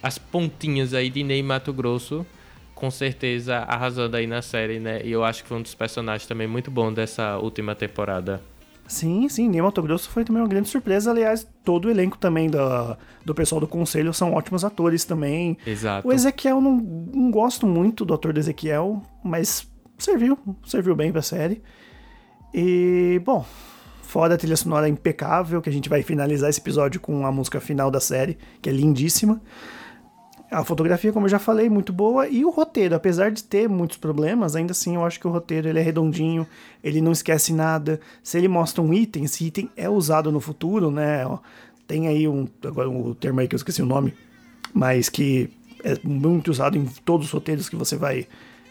as 0.00 0.18
pontinhas 0.18 0.94
aí 0.94 1.10
de 1.10 1.24
Ney 1.24 1.42
Mato 1.42 1.72
Grosso, 1.72 2.24
com 2.72 2.90
certeza 2.90 3.58
arrasando 3.58 4.16
aí 4.16 4.28
na 4.28 4.40
série, 4.40 4.78
né? 4.78 5.00
E 5.04 5.10
eu 5.10 5.24
acho 5.24 5.42
que 5.42 5.48
foi 5.48 5.58
um 5.58 5.62
dos 5.62 5.74
personagens 5.74 6.28
também 6.28 6.46
muito 6.46 6.70
bom 6.70 6.92
dessa 6.92 7.38
última 7.38 7.74
temporada. 7.74 8.40
Sim, 8.86 9.28
sim, 9.28 9.48
Ney 9.48 9.62
Mato 9.62 9.82
Grosso 9.82 10.10
foi 10.10 10.24
também 10.24 10.42
uma 10.42 10.48
grande 10.48 10.68
surpresa. 10.68 11.10
Aliás, 11.10 11.46
todo 11.64 11.86
o 11.86 11.90
elenco 11.90 12.18
também 12.18 12.50
da, 12.50 12.98
do 13.24 13.34
pessoal 13.34 13.60
do 13.60 13.66
conselho 13.66 14.12
são 14.12 14.34
ótimos 14.34 14.64
atores 14.64 15.04
também. 15.04 15.56
Exato. 15.66 16.06
O 16.06 16.12
Ezequiel, 16.12 16.60
não, 16.60 16.76
não 16.76 17.30
gosto 17.30 17.66
muito 17.66 18.04
do 18.04 18.12
ator 18.12 18.32
do 18.32 18.40
Ezequiel, 18.40 19.02
mas 19.22 19.66
serviu, 19.98 20.38
serviu 20.66 20.94
bem 20.94 21.10
pra 21.10 21.22
série. 21.22 21.62
E, 22.52 23.20
bom, 23.24 23.44
fora 24.02 24.34
a 24.34 24.38
trilha 24.38 24.56
sonora 24.56 24.88
impecável, 24.88 25.62
que 25.62 25.68
a 25.68 25.72
gente 25.72 25.88
vai 25.88 26.02
finalizar 26.02 26.50
esse 26.50 26.60
episódio 26.60 27.00
com 27.00 27.26
a 27.26 27.32
música 27.32 27.60
final 27.60 27.90
da 27.90 28.00
série, 28.00 28.38
que 28.60 28.68
é 28.68 28.72
lindíssima. 28.72 29.40
A 30.50 30.64
fotografia, 30.64 31.12
como 31.12 31.26
eu 31.26 31.30
já 31.30 31.38
falei, 31.38 31.68
muito 31.68 31.92
boa. 31.92 32.28
E 32.28 32.44
o 32.44 32.50
roteiro, 32.50 32.94
apesar 32.94 33.30
de 33.30 33.42
ter 33.42 33.68
muitos 33.68 33.96
problemas, 33.96 34.54
ainda 34.54 34.72
assim 34.72 34.94
eu 34.94 35.04
acho 35.04 35.18
que 35.18 35.26
o 35.26 35.30
roteiro 35.30 35.68
ele 35.68 35.78
é 35.78 35.82
redondinho, 35.82 36.46
ele 36.82 37.00
não 37.00 37.12
esquece 37.12 37.52
nada. 37.52 37.98
Se 38.22 38.38
ele 38.38 38.46
mostra 38.46 38.82
um 38.82 38.92
item, 38.92 39.24
esse 39.24 39.44
item 39.44 39.70
é 39.76 39.88
usado 39.88 40.30
no 40.30 40.40
futuro, 40.40 40.90
né? 40.90 41.24
Tem 41.86 42.06
aí 42.06 42.28
um. 42.28 42.46
Agora 42.64 42.88
o 42.88 43.14
termo 43.14 43.40
aí 43.40 43.48
que 43.48 43.54
eu 43.54 43.58
esqueci 43.58 43.82
o 43.82 43.86
nome, 43.86 44.14
mas 44.72 45.08
que 45.08 45.50
é 45.82 45.98
muito 46.02 46.50
usado 46.50 46.78
em 46.78 46.84
todos 47.04 47.26
os 47.26 47.32
roteiros 47.32 47.68
que 47.68 47.76
você 47.76 47.96
vai 47.96 48.26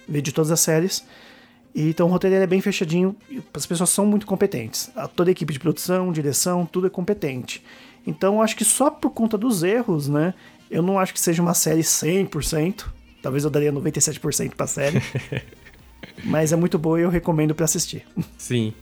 ver 0.08 0.22
de 0.22 0.32
todas 0.32 0.52
as 0.52 0.60
séries. 0.60 1.06
Então 1.76 2.08
o 2.08 2.10
roteiro 2.10 2.36
é 2.36 2.48
bem 2.48 2.62
fechadinho, 2.62 3.16
as 3.54 3.66
pessoas 3.66 3.90
são 3.90 4.06
muito 4.06 4.26
competentes. 4.26 4.92
A, 4.96 5.08
toda 5.08 5.32
a 5.32 5.34
equipe 5.34 5.52
de 5.52 5.60
produção, 5.60 6.12
direção, 6.12 6.66
tudo 6.66 6.88
é 6.88 6.90
competente. 6.90 7.64
Então 8.06 8.42
acho 8.42 8.56
que 8.56 8.66
só 8.66 8.90
por 8.90 9.12
conta 9.12 9.38
dos 9.38 9.64
erros, 9.64 10.08
né? 10.08 10.34
Eu 10.74 10.82
não 10.82 10.98
acho 10.98 11.14
que 11.14 11.20
seja 11.20 11.40
uma 11.40 11.54
série 11.54 11.82
100%. 11.82 12.86
Talvez 13.22 13.44
eu 13.44 13.50
daria 13.52 13.72
97% 13.72 14.56
pra 14.56 14.66
série. 14.66 15.00
mas 16.26 16.52
é 16.52 16.56
muito 16.56 16.80
boa 16.80 17.00
e 17.00 17.04
eu 17.04 17.10
recomendo 17.12 17.54
para 17.54 17.66
assistir. 17.66 18.04
Sim. 18.40 18.74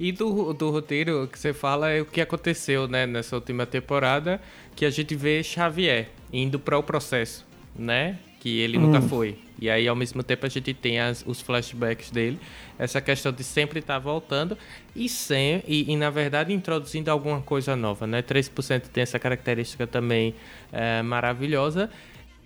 E 0.00 0.10
do, 0.10 0.54
do 0.54 0.70
roteiro 0.70 1.28
que 1.30 1.38
você 1.38 1.52
fala 1.52 1.90
é 1.90 2.00
o 2.00 2.06
que 2.06 2.22
aconteceu, 2.22 2.88
né, 2.88 3.06
nessa 3.06 3.36
última 3.36 3.66
temporada, 3.66 4.40
que 4.74 4.86
a 4.86 4.90
gente 4.90 5.14
vê 5.14 5.42
Xavier 5.42 6.08
indo 6.32 6.58
para 6.58 6.78
o 6.78 6.82
processo, 6.82 7.46
né? 7.76 8.18
Que 8.44 8.60
ele 8.60 8.76
hum. 8.76 8.82
nunca 8.82 9.00
foi. 9.00 9.38
E 9.58 9.70
aí, 9.70 9.88
ao 9.88 9.96
mesmo 9.96 10.22
tempo, 10.22 10.44
a 10.44 10.50
gente 10.50 10.74
tem 10.74 11.00
as, 11.00 11.24
os 11.26 11.40
flashbacks 11.40 12.10
dele, 12.10 12.38
essa 12.78 13.00
questão 13.00 13.32
de 13.32 13.42
sempre 13.42 13.78
estar 13.78 13.94
tá 13.94 13.98
voltando 13.98 14.58
e, 14.94 15.08
sem, 15.08 15.62
e, 15.66 15.90
e, 15.90 15.96
na 15.96 16.10
verdade, 16.10 16.52
introduzindo 16.52 17.10
alguma 17.10 17.40
coisa 17.40 17.74
nova, 17.74 18.06
né? 18.06 18.20
3% 18.20 18.82
tem 18.88 19.02
essa 19.02 19.18
característica 19.18 19.86
também 19.86 20.34
é, 20.70 21.00
maravilhosa. 21.00 21.88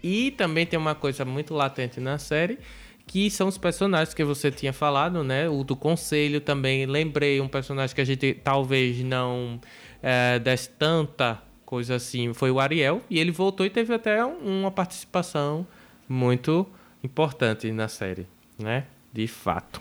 E 0.01 0.31
também 0.31 0.65
tem 0.65 0.79
uma 0.79 0.95
coisa 0.95 1.25
muito 1.25 1.53
latente 1.53 1.99
na 1.99 2.17
série, 2.17 2.61
que 3.05 3.29
são 3.29 3.49
os 3.49 3.59
personagens 3.59 4.15
que 4.15 4.23
você 4.23 4.53
tinha 4.53 4.73
falado, 4.73 5.25
né? 5.25 5.49
O 5.49 5.65
do 5.65 5.75
Conselho 5.75 6.41
também. 6.41 6.87
Lembrei 6.87 7.41
um 7.41 7.49
personagem 7.49 7.93
que 7.93 8.01
a 8.01 8.05
gente 8.05 8.35
talvez 8.35 9.03
não 9.03 9.61
é, 10.01 10.39
desse 10.39 10.71
tanta 10.71 11.43
coisa 11.67 11.97
assim. 11.97 12.33
Foi 12.33 12.53
o 12.53 12.61
Ariel. 12.61 13.03
E 13.11 13.19
ele 13.19 13.33
voltou 13.33 13.67
e 13.67 13.71
teve 13.71 13.93
até 13.93 14.25
uma 14.25 14.71
participação 14.71 15.67
muito 16.09 16.67
importante 17.03 17.71
na 17.73 17.89
série, 17.89 18.27
né? 18.59 18.87
De 19.13 19.27
fato. 19.27 19.81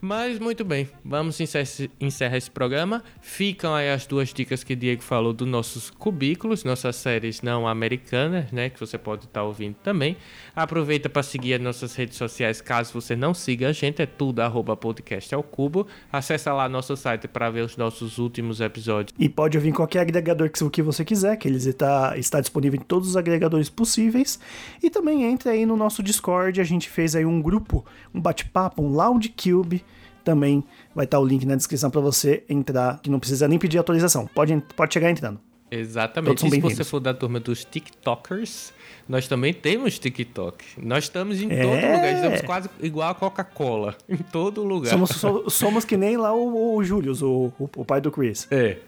Mas 0.00 0.38
muito 0.38 0.64
bem, 0.64 0.88
vamos 1.04 1.40
encerrar 1.40 2.36
esse 2.36 2.50
programa. 2.50 3.02
Ficam 3.20 3.74
aí 3.74 3.90
as 3.90 4.06
duas 4.06 4.32
dicas 4.32 4.62
que 4.62 4.76
Diego 4.76 5.02
falou 5.02 5.32
dos 5.32 5.48
nossos 5.48 5.90
cubículos, 5.90 6.62
nossas 6.62 6.96
séries 6.96 7.40
não 7.40 7.66
americanas, 7.66 8.52
né? 8.52 8.68
Que 8.68 8.78
você 8.78 8.98
pode 8.98 9.24
estar 9.24 9.40
tá 9.40 9.44
ouvindo 9.44 9.76
também. 9.82 10.16
Aproveita 10.54 11.08
para 11.08 11.22
seguir 11.22 11.54
as 11.54 11.60
nossas 11.60 11.94
redes 11.94 12.16
sociais, 12.16 12.60
caso 12.60 12.92
você 12.92 13.16
não 13.16 13.32
siga 13.32 13.68
a 13.68 13.72
gente, 13.72 14.02
é 14.02 14.06
tudo 14.06 14.40
arroba 14.40 14.76
podcast 14.76 15.34
ao 15.34 15.42
cubo. 15.42 15.86
Acesse 16.12 16.48
lá 16.48 16.68
nosso 16.68 16.96
site 16.96 17.26
para 17.26 17.50
ver 17.50 17.62
os 17.62 17.76
nossos 17.76 18.18
últimos 18.18 18.60
episódios. 18.60 19.14
E 19.18 19.28
pode 19.28 19.56
ouvir 19.56 19.70
em 19.70 19.72
qualquer 19.72 20.00
agregador 20.00 20.50
que 20.50 20.82
você 20.82 21.04
quiser, 21.04 21.36
que 21.36 21.48
eles 21.48 21.66
está, 21.66 22.16
está 22.16 22.40
disponível 22.40 22.78
em 22.80 22.84
todos 22.84 23.08
os 23.08 23.16
agregadores 23.16 23.68
possíveis. 23.68 24.38
E 24.82 24.90
também 24.90 25.24
entre 25.24 25.48
aí 25.48 25.66
no 25.66 25.76
nosso 25.76 26.02
Discord, 26.02 26.60
a 26.60 26.64
gente 26.64 26.88
fez 26.88 27.16
aí 27.16 27.24
um 27.24 27.40
grupo, 27.40 27.84
um 28.14 28.20
bate-papo, 28.20 28.75
um 28.78 28.88
Loud 28.88 29.28
Cube 29.30 29.84
também 30.24 30.64
vai 30.94 31.04
estar 31.04 31.20
o 31.20 31.24
link 31.24 31.46
na 31.46 31.54
descrição 31.54 31.90
para 31.90 32.00
você 32.00 32.42
entrar, 32.48 33.00
que 33.00 33.08
não 33.08 33.20
precisa 33.20 33.46
nem 33.46 33.58
pedir 33.58 33.78
autorização. 33.78 34.26
Pode, 34.26 34.60
pode 34.74 34.92
chegar 34.92 35.10
entrando. 35.10 35.38
Exatamente. 35.70 36.46
E 36.46 36.50
se 36.50 36.60
você 36.60 36.84
for 36.84 37.00
da 37.00 37.12
turma 37.12 37.40
dos 37.40 37.64
TikTokers, 37.64 38.72
nós 39.08 39.26
também 39.26 39.52
temos 39.52 39.98
TikTok. 39.98 40.64
Nós 40.78 41.04
estamos 41.04 41.40
em 41.40 41.50
é. 41.50 41.62
todo 41.62 41.74
lugar, 41.74 42.14
estamos 42.14 42.40
quase 42.42 42.70
igual 42.80 43.10
a 43.10 43.14
Coca-Cola, 43.14 43.96
em 44.08 44.16
todo 44.16 44.62
lugar. 44.62 44.90
Somos, 44.90 45.10
so, 45.10 45.50
somos 45.50 45.84
que 45.84 45.96
nem 45.96 46.16
lá 46.16 46.32
o, 46.32 46.76
o 46.76 46.82
o, 46.82 47.52
o, 47.76 47.84
pai 47.84 48.00
do 48.00 48.10
Chris. 48.10 48.46
É. 48.50 48.78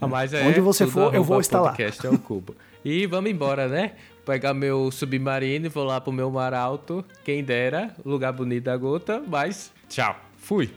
Mas 0.00 0.32
é 0.32 0.46
Onde 0.46 0.60
você 0.60 0.86
for, 0.86 1.14
eu 1.14 1.22
vou 1.22 1.40
estar 1.40 1.60
lá. 1.60 1.76
É 1.78 2.08
o 2.08 2.18
Cuba. 2.18 2.54
E 2.84 3.06
vamos 3.06 3.30
embora, 3.30 3.66
né? 3.66 3.92
Pegar 4.24 4.54
meu 4.54 4.90
submarino 4.90 5.66
e 5.66 5.68
vou 5.68 5.84
lá 5.84 6.00
pro 6.00 6.12
meu 6.12 6.30
mar 6.30 6.54
alto. 6.54 7.04
Quem 7.24 7.44
dera, 7.44 7.94
lugar 8.04 8.32
bonito 8.32 8.64
da 8.64 8.76
gota, 8.76 9.22
mas 9.26 9.72
tchau. 9.88 10.16
Fui. 10.38 10.70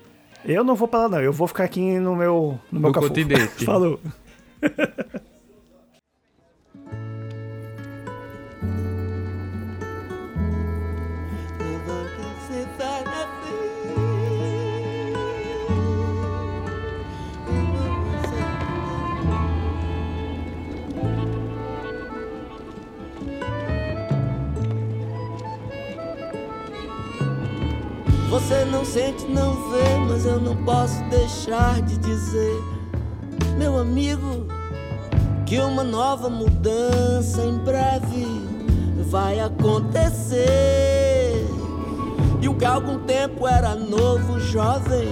Eu 0.46 0.64
não 0.64 0.76
vou 0.76 0.88
pra 0.88 1.02
lá, 1.02 1.10
não. 1.10 1.22
Eu 1.22 1.34
vou 1.34 1.48
ficar 1.48 1.64
aqui 1.64 2.00
no 2.00 2.16
meu, 2.16 2.60
no 2.72 2.80
meu 2.80 2.92
no 2.92 3.00
continente. 3.00 3.64
Falou. 3.66 4.00
sente, 28.94 29.26
não 29.26 29.54
vê, 29.70 29.98
mas 30.08 30.26
eu 30.26 30.40
não 30.40 30.56
posso 30.64 31.04
deixar 31.10 31.82
de 31.82 31.98
dizer, 31.98 32.64
meu 33.58 33.78
amigo, 33.78 34.48
que 35.46 35.60
uma 35.60 35.84
nova 35.84 36.30
mudança 36.30 37.42
em 37.42 37.58
breve 37.58 38.26
vai 39.10 39.40
acontecer. 39.40 40.48
E 42.42 42.48
o 42.48 42.56
que 42.56 42.64
há 42.66 42.72
algum 42.72 43.00
tempo 43.00 43.46
era 43.48 43.76
novo, 43.76 44.40
jovem, 44.40 45.10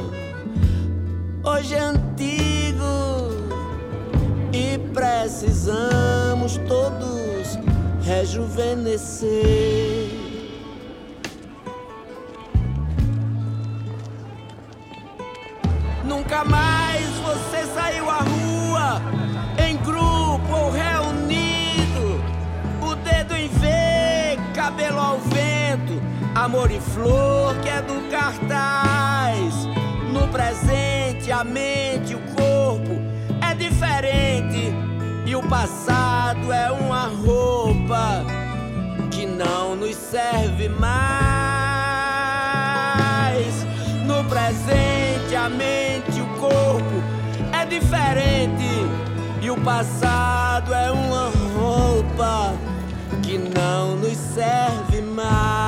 hoje 1.44 1.76
é 1.76 1.80
antigo. 1.80 2.86
E 4.54 4.78
precisamos 4.94 6.58
todos 6.68 7.60
rejuvenescer. 8.02 10.05
Nunca 16.36 16.50
mais 16.50 17.10
você 17.20 17.64
saiu 17.74 18.10
à 18.10 18.18
rua 18.18 19.02
em 19.58 19.78
grupo 19.78 20.54
ou 20.54 20.70
reunido. 20.70 22.22
O 22.82 22.94
dedo 22.94 23.34
em 23.38 23.48
V, 23.48 24.38
cabelo 24.54 25.00
ao 25.00 25.18
vento, 25.20 26.02
amor 26.36 26.70
e 26.72 26.82
flor 26.82 27.56
que 27.62 27.70
é 27.70 27.82
do 27.82 28.10
cartaz. 28.12 29.54
No 30.12 30.28
presente, 30.28 31.32
a 31.32 31.46
mente, 31.46 32.14
o 32.16 32.20
corpo 32.36 33.02
é 33.40 33.56
diferente. 33.56 34.74
E 35.26 35.34
o 35.38 35.44
passado 35.44 36.52
é 36.52 36.70
uma 36.70 37.08
roupa 37.08 38.26
que 39.10 39.26
não 39.26 39.74
nos 39.78 39.96
serve 39.96 40.68
mais. 40.68 41.25
Passado 49.76 50.74
é 50.74 50.90
uma 50.90 51.30
roupa 51.54 52.54
que 53.22 53.38
não 53.38 53.98
nos 53.98 54.16
serve 54.16 55.02
mais. 55.02 55.65